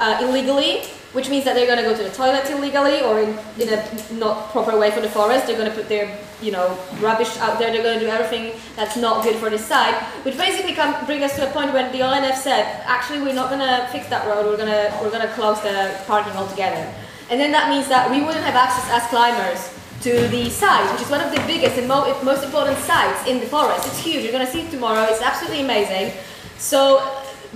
uh, 0.00 0.18
illegally, 0.22 0.82
which 1.12 1.28
means 1.28 1.44
that 1.44 1.54
they're 1.54 1.66
going 1.66 1.78
to 1.78 1.84
go 1.84 1.94
to 1.94 2.02
the 2.02 2.10
toilet 2.10 2.48
illegally 2.50 3.02
or 3.02 3.20
in, 3.20 3.38
in 3.58 3.68
a 3.68 4.12
not 4.14 4.50
proper 4.50 4.78
way 4.78 4.90
for 4.90 5.00
the 5.00 5.08
forest. 5.08 5.46
They're 5.46 5.58
going 5.58 5.70
to 5.70 5.76
put 5.76 5.88
their, 5.88 6.18
you 6.42 6.52
know, 6.52 6.78
rubbish 7.00 7.36
out 7.38 7.58
there. 7.58 7.72
They're 7.72 7.82
going 7.82 7.98
to 7.98 8.04
do 8.04 8.10
everything 8.10 8.58
that's 8.76 8.96
not 8.96 9.22
good 9.22 9.36
for 9.36 9.50
the 9.50 9.58
site, 9.58 9.94
which 10.24 10.36
basically 10.36 10.74
come 10.74 11.04
bring 11.06 11.22
us 11.22 11.36
to 11.36 11.48
a 11.48 11.52
point 11.52 11.72
when 11.72 11.92
the 11.92 11.98
ONF 12.00 12.36
said, 12.36 12.82
actually, 12.86 13.20
we're 13.20 13.34
not 13.34 13.50
going 13.50 13.60
to 13.60 13.88
fix 13.92 14.08
that 14.08 14.26
road. 14.26 14.46
We're 14.46 14.56
going 14.56 14.72
to 14.72 14.98
we're 15.02 15.10
going 15.10 15.26
to 15.26 15.32
close 15.34 15.60
the 15.60 15.98
parking 16.06 16.32
altogether. 16.34 16.92
And 17.30 17.38
then 17.38 17.52
that 17.52 17.68
means 17.68 17.88
that 17.88 18.10
we 18.10 18.20
wouldn't 18.20 18.44
have 18.44 18.56
access 18.56 18.88
as 18.90 19.06
climbers 19.08 19.72
to 20.02 20.28
the 20.28 20.48
site, 20.50 20.90
which 20.92 21.02
is 21.02 21.10
one 21.10 21.20
of 21.20 21.30
the 21.30 21.40
biggest 21.46 21.76
and 21.78 21.86
mo- 21.86 22.08
most 22.24 22.42
important 22.42 22.78
sites 22.78 23.28
in 23.28 23.38
the 23.38 23.46
forest. 23.46 23.86
It's 23.86 23.98
huge. 23.98 24.22
You're 24.24 24.32
going 24.32 24.46
to 24.46 24.50
see 24.50 24.62
it 24.62 24.70
tomorrow. 24.70 25.04
It's 25.04 25.22
absolutely 25.22 25.62
amazing. 25.62 26.12
So 26.58 26.98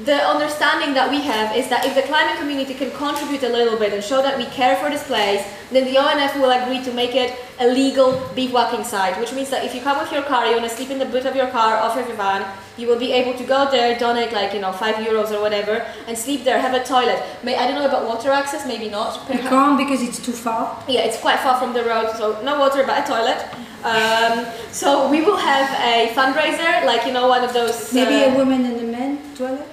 the 0.03 0.17
understanding 0.27 0.93
that 0.95 1.09
we 1.09 1.21
have 1.21 1.57
is 1.57 1.69
that 1.69 1.85
if 1.87 1.95
the 1.95 2.03
climbing 2.03 2.37
community 2.37 2.75
can 2.75 2.91
contribute 2.91 3.45
a 3.45 3.49
little 3.49 3.79
bit 3.79 3.93
and 3.93 4.03
show 4.03 4.21
that 4.23 4.37
we 4.37 4.45
care 4.47 4.75
for 4.77 4.91
this 4.91 5.07
place, 5.07 5.47
then 5.71 5.85
the 5.85 5.95
ONF 5.95 6.35
will 6.41 6.51
agree 6.51 6.83
to 6.83 6.93
make 6.93 7.15
it 7.15 7.39
a 7.61 7.67
legal 7.69 8.15
bivouacking 8.35 8.85
site, 8.85 9.17
which 9.21 9.33
means 9.33 9.51
that 9.51 9.65
if 9.65 9.73
you 9.73 9.81
come 9.81 9.97
with 10.01 10.11
your 10.11 10.23
car, 10.23 10.47
you 10.47 10.57
want 10.57 10.69
to 10.69 10.75
sleep 10.75 10.91
in 10.91 10.99
the 10.99 11.07
boot 11.07 11.25
of 11.25 11.37
your 11.37 11.47
car, 11.49 11.77
off 11.77 11.97
of 11.97 12.09
your 12.09 12.17
van, 12.17 12.45
you 12.77 12.89
will 12.89 12.99
be 12.99 13.13
able 13.13 13.39
to 13.39 13.45
go 13.45 13.71
there, 13.71 13.97
donate 13.97 14.33
like, 14.33 14.53
you 14.53 14.61
know, 14.61 14.73
five 14.73 14.97
euros 14.97 15.31
or 15.31 15.41
whatever, 15.41 15.87
and 16.09 16.19
sleep 16.19 16.43
there, 16.43 16.59
have 16.61 16.75
a 16.75 16.83
toilet. 16.83 17.23
May, 17.45 17.57
I 17.57 17.69
don't 17.69 17.77
know 17.77 17.87
about 17.87 18.05
water 18.05 18.31
access, 18.31 18.67
maybe 18.67 18.89
not. 18.91 19.31
You 19.31 19.39
can't 19.39 19.79
because 19.79 20.03
it's 20.03 20.19
too 20.19 20.33
far. 20.33 20.83
yeah, 20.89 21.03
it's 21.03 21.21
quite 21.21 21.39
far 21.39 21.57
from 21.61 21.73
the 21.73 21.85
road, 21.85 22.11
so 22.17 22.43
no 22.43 22.59
water 22.59 22.83
but 22.85 23.05
a 23.05 23.07
toilet. 23.07 23.47
Um, 23.85 24.45
so 24.73 25.09
we 25.09 25.21
will 25.21 25.37
have 25.37 25.71
a 25.79 26.13
fundraiser, 26.15 26.85
like 26.85 27.07
you 27.07 27.13
know, 27.13 27.29
one 27.29 27.45
of 27.45 27.53
those. 27.53 27.93
Maybe 27.93 28.25
uh, 28.25 28.33
a 28.33 28.37
woman 28.37 28.65
and 28.65 28.81
a 28.81 28.85
man 28.85 29.19
toilet. 29.37 29.69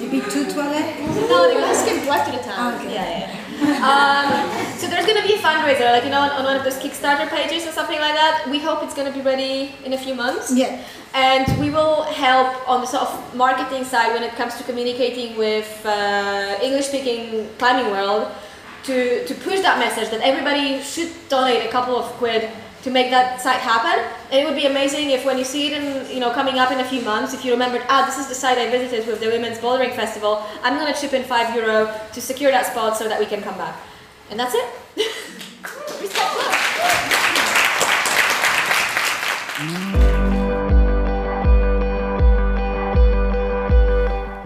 Maybe 0.00 0.20
two 0.20 0.44
toilets. 0.50 0.98
No, 1.30 1.48
they're 1.48 1.60
gonna 1.60 1.74
skip 1.74 2.06
right 2.08 2.24
to 2.26 2.32
the 2.36 2.42
town. 2.42 2.74
Okay. 2.74 2.94
Yeah, 2.94 3.32
yeah. 3.60 3.90
um, 3.90 4.76
so 4.76 4.86
there's 4.86 5.06
gonna 5.06 5.26
be 5.26 5.34
a 5.34 5.38
fundraiser, 5.38 5.90
like 5.92 6.04
you 6.04 6.10
know, 6.10 6.20
on, 6.20 6.30
on 6.30 6.44
one 6.44 6.56
of 6.56 6.64
those 6.64 6.78
Kickstarter 6.78 7.28
pages 7.28 7.66
or 7.66 7.72
something 7.72 7.98
like 7.98 8.14
that. 8.14 8.46
We 8.50 8.58
hope 8.58 8.82
it's 8.82 8.94
gonna 8.94 9.12
be 9.12 9.20
ready 9.22 9.74
in 9.84 9.92
a 9.92 9.98
few 9.98 10.14
months. 10.14 10.52
Yeah. 10.54 10.82
And 11.14 11.46
we 11.58 11.70
will 11.70 12.02
help 12.02 12.68
on 12.68 12.82
the 12.82 12.86
sort 12.86 13.04
of 13.04 13.34
marketing 13.34 13.84
side 13.84 14.12
when 14.12 14.22
it 14.22 14.32
comes 14.32 14.56
to 14.58 14.64
communicating 14.64 15.36
with 15.38 15.84
uh, 15.86 16.58
English-speaking 16.62 17.48
climbing 17.58 17.90
world 17.90 18.30
to, 18.84 19.26
to 19.26 19.34
push 19.34 19.60
that 19.60 19.78
message 19.78 20.10
that 20.10 20.20
everybody 20.20 20.80
should 20.82 21.10
donate 21.28 21.64
a 21.66 21.70
couple 21.70 21.96
of 21.96 22.04
quid 22.18 22.50
to 22.86 22.92
make 22.92 23.10
that 23.10 23.40
site 23.40 23.58
happen. 23.58 23.98
And 24.30 24.40
it 24.40 24.44
would 24.46 24.54
be 24.54 24.66
amazing 24.66 25.10
if 25.10 25.26
when 25.26 25.38
you 25.38 25.44
see 25.44 25.66
it 25.66 25.82
in, 25.82 26.08
you 26.08 26.20
know, 26.20 26.30
coming 26.30 26.60
up 26.60 26.70
in 26.70 26.78
a 26.78 26.84
few 26.84 27.02
months, 27.02 27.34
if 27.34 27.44
you 27.44 27.50
remembered, 27.50 27.82
ah, 27.88 28.06
this 28.06 28.16
is 28.16 28.28
the 28.28 28.34
site 28.34 28.58
I 28.58 28.70
visited 28.70 29.08
with 29.08 29.18
the 29.18 29.26
Women's 29.26 29.58
Bouldering 29.58 29.94
Festival, 29.96 30.46
I'm 30.62 30.78
gonna 30.78 30.94
chip 30.94 31.12
in 31.12 31.24
five 31.24 31.52
euro 31.56 31.92
to 32.12 32.20
secure 32.20 32.52
that 32.52 32.66
spot 32.66 32.96
so 32.96 33.08
that 33.08 33.18
we 33.18 33.26
can 33.26 33.42
come 33.42 33.58
back. 33.58 33.76
And 34.30 34.38
that's 34.38 34.54
it. 34.54 36.52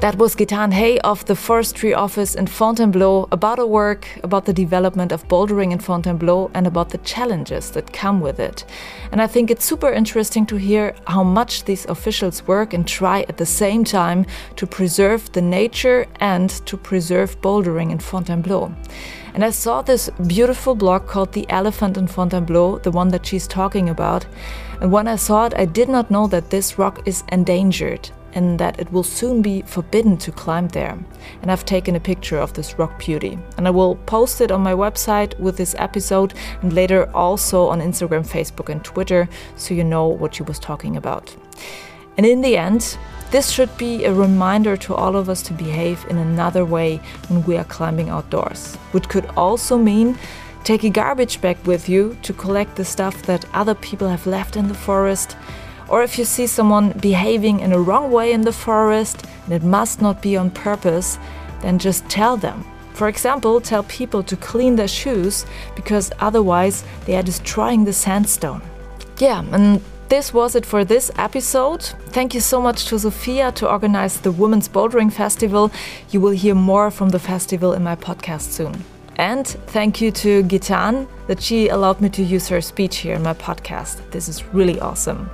That 0.00 0.16
was 0.16 0.34
Gaetane 0.34 0.72
Hay 0.72 0.98
of 1.00 1.26
the 1.26 1.36
Forestry 1.36 1.92
Office 1.92 2.34
in 2.34 2.46
Fontainebleau 2.46 3.28
about 3.32 3.58
her 3.58 3.66
work, 3.66 4.08
about 4.22 4.46
the 4.46 4.52
development 4.54 5.12
of 5.12 5.28
bouldering 5.28 5.72
in 5.72 5.78
Fontainebleau, 5.78 6.50
and 6.54 6.66
about 6.66 6.88
the 6.88 6.96
challenges 7.04 7.70
that 7.72 7.92
come 7.92 8.22
with 8.22 8.40
it. 8.40 8.64
And 9.12 9.20
I 9.20 9.26
think 9.26 9.50
it's 9.50 9.66
super 9.66 9.92
interesting 9.92 10.46
to 10.46 10.56
hear 10.56 10.94
how 11.06 11.22
much 11.22 11.64
these 11.64 11.84
officials 11.84 12.48
work 12.48 12.72
and 12.72 12.88
try 12.88 13.26
at 13.28 13.36
the 13.36 13.44
same 13.44 13.84
time 13.84 14.24
to 14.56 14.66
preserve 14.66 15.30
the 15.32 15.42
nature 15.42 16.06
and 16.18 16.48
to 16.64 16.78
preserve 16.78 17.38
bouldering 17.42 17.90
in 17.90 17.98
Fontainebleau. 17.98 18.74
And 19.34 19.44
I 19.44 19.50
saw 19.50 19.82
this 19.82 20.08
beautiful 20.26 20.74
blog 20.74 21.08
called 21.08 21.32
The 21.32 21.44
Elephant 21.50 21.98
in 21.98 22.06
Fontainebleau, 22.06 22.78
the 22.78 22.90
one 22.90 23.08
that 23.08 23.26
she's 23.26 23.46
talking 23.46 23.90
about. 23.90 24.24
And 24.80 24.90
when 24.90 25.06
I 25.06 25.16
saw 25.16 25.44
it, 25.44 25.52
I 25.54 25.66
did 25.66 25.90
not 25.90 26.10
know 26.10 26.26
that 26.28 26.48
this 26.48 26.78
rock 26.78 27.02
is 27.04 27.22
endangered. 27.30 28.10
And 28.34 28.58
that 28.58 28.78
it 28.78 28.92
will 28.92 29.02
soon 29.02 29.42
be 29.42 29.62
forbidden 29.62 30.16
to 30.18 30.32
climb 30.32 30.68
there. 30.68 30.98
And 31.42 31.50
I've 31.50 31.64
taken 31.64 31.96
a 31.96 32.00
picture 32.00 32.38
of 32.38 32.52
this 32.54 32.78
rock 32.78 32.98
beauty, 32.98 33.38
and 33.56 33.66
I 33.66 33.70
will 33.70 33.96
post 33.96 34.40
it 34.40 34.50
on 34.50 34.62
my 34.62 34.72
website 34.72 35.38
with 35.38 35.56
this 35.56 35.74
episode 35.78 36.34
and 36.62 36.72
later 36.72 37.10
also 37.14 37.66
on 37.68 37.80
Instagram, 37.80 38.26
Facebook, 38.26 38.68
and 38.68 38.84
Twitter 38.84 39.28
so 39.56 39.74
you 39.74 39.84
know 39.84 40.06
what 40.06 40.34
she 40.34 40.42
was 40.42 40.58
talking 40.58 40.96
about. 40.96 41.34
And 42.16 42.26
in 42.26 42.40
the 42.40 42.56
end, 42.56 42.98
this 43.30 43.50
should 43.50 43.74
be 43.78 44.04
a 44.04 44.12
reminder 44.12 44.76
to 44.78 44.94
all 44.94 45.14
of 45.16 45.28
us 45.28 45.40
to 45.42 45.52
behave 45.52 46.04
in 46.10 46.18
another 46.18 46.64
way 46.64 47.00
when 47.28 47.44
we 47.44 47.56
are 47.56 47.64
climbing 47.64 48.08
outdoors, 48.08 48.74
which 48.92 49.08
could 49.08 49.26
also 49.36 49.78
mean 49.78 50.18
take 50.64 50.82
a 50.84 50.90
garbage 50.90 51.40
bag 51.40 51.56
with 51.64 51.88
you 51.88 52.16
to 52.22 52.32
collect 52.32 52.76
the 52.76 52.84
stuff 52.84 53.22
that 53.22 53.44
other 53.54 53.74
people 53.74 54.08
have 54.08 54.26
left 54.26 54.56
in 54.56 54.68
the 54.68 54.74
forest. 54.74 55.36
Or 55.90 56.02
if 56.02 56.16
you 56.18 56.24
see 56.24 56.46
someone 56.46 56.92
behaving 56.92 57.60
in 57.60 57.72
a 57.72 57.80
wrong 57.80 58.12
way 58.12 58.32
in 58.32 58.42
the 58.42 58.52
forest 58.52 59.26
and 59.44 59.52
it 59.52 59.64
must 59.64 60.00
not 60.00 60.22
be 60.22 60.36
on 60.36 60.50
purpose, 60.50 61.18
then 61.62 61.78
just 61.78 62.08
tell 62.08 62.36
them. 62.36 62.64
For 62.94 63.08
example, 63.08 63.60
tell 63.60 63.82
people 63.84 64.22
to 64.22 64.36
clean 64.36 64.76
their 64.76 64.88
shoes 64.88 65.44
because 65.74 66.12
otherwise 66.20 66.84
they 67.06 67.16
are 67.16 67.22
destroying 67.22 67.84
the 67.84 67.92
sandstone. 67.92 68.62
Yeah, 69.18 69.44
and 69.52 69.80
this 70.08 70.32
was 70.32 70.54
it 70.54 70.66
for 70.66 70.84
this 70.84 71.10
episode. 71.16 71.82
Thank 72.10 72.34
you 72.34 72.40
so 72.40 72.60
much 72.60 72.86
to 72.86 72.98
Sophia 72.98 73.52
to 73.52 73.70
organize 73.70 74.20
the 74.20 74.32
Women's 74.32 74.68
Bouldering 74.68 75.12
Festival. 75.12 75.70
You 76.10 76.20
will 76.20 76.30
hear 76.30 76.54
more 76.54 76.90
from 76.90 77.08
the 77.08 77.18
festival 77.18 77.72
in 77.72 77.82
my 77.82 77.96
podcast 77.96 78.52
soon. 78.52 78.84
And 79.16 79.46
thank 79.46 80.00
you 80.00 80.10
to 80.12 80.42
Gaetane 80.44 81.06
that 81.26 81.42
she 81.42 81.68
allowed 81.68 82.00
me 82.00 82.08
to 82.10 82.22
use 82.22 82.48
her 82.48 82.60
speech 82.60 82.98
here 82.98 83.14
in 83.14 83.22
my 83.22 83.34
podcast. 83.34 84.10
This 84.10 84.28
is 84.28 84.44
really 84.46 84.80
awesome. 84.80 85.30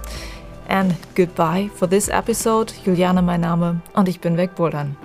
And 0.69 0.95
goodbye 1.15 1.71
for 1.75 1.89
this 1.89 2.09
episode. 2.09 2.73
Juliane 2.85 3.23
mein 3.23 3.41
Name 3.41 3.81
und 3.95 4.09
ich 4.09 4.21
bin 4.21 4.37
wegbouldern. 4.37 4.97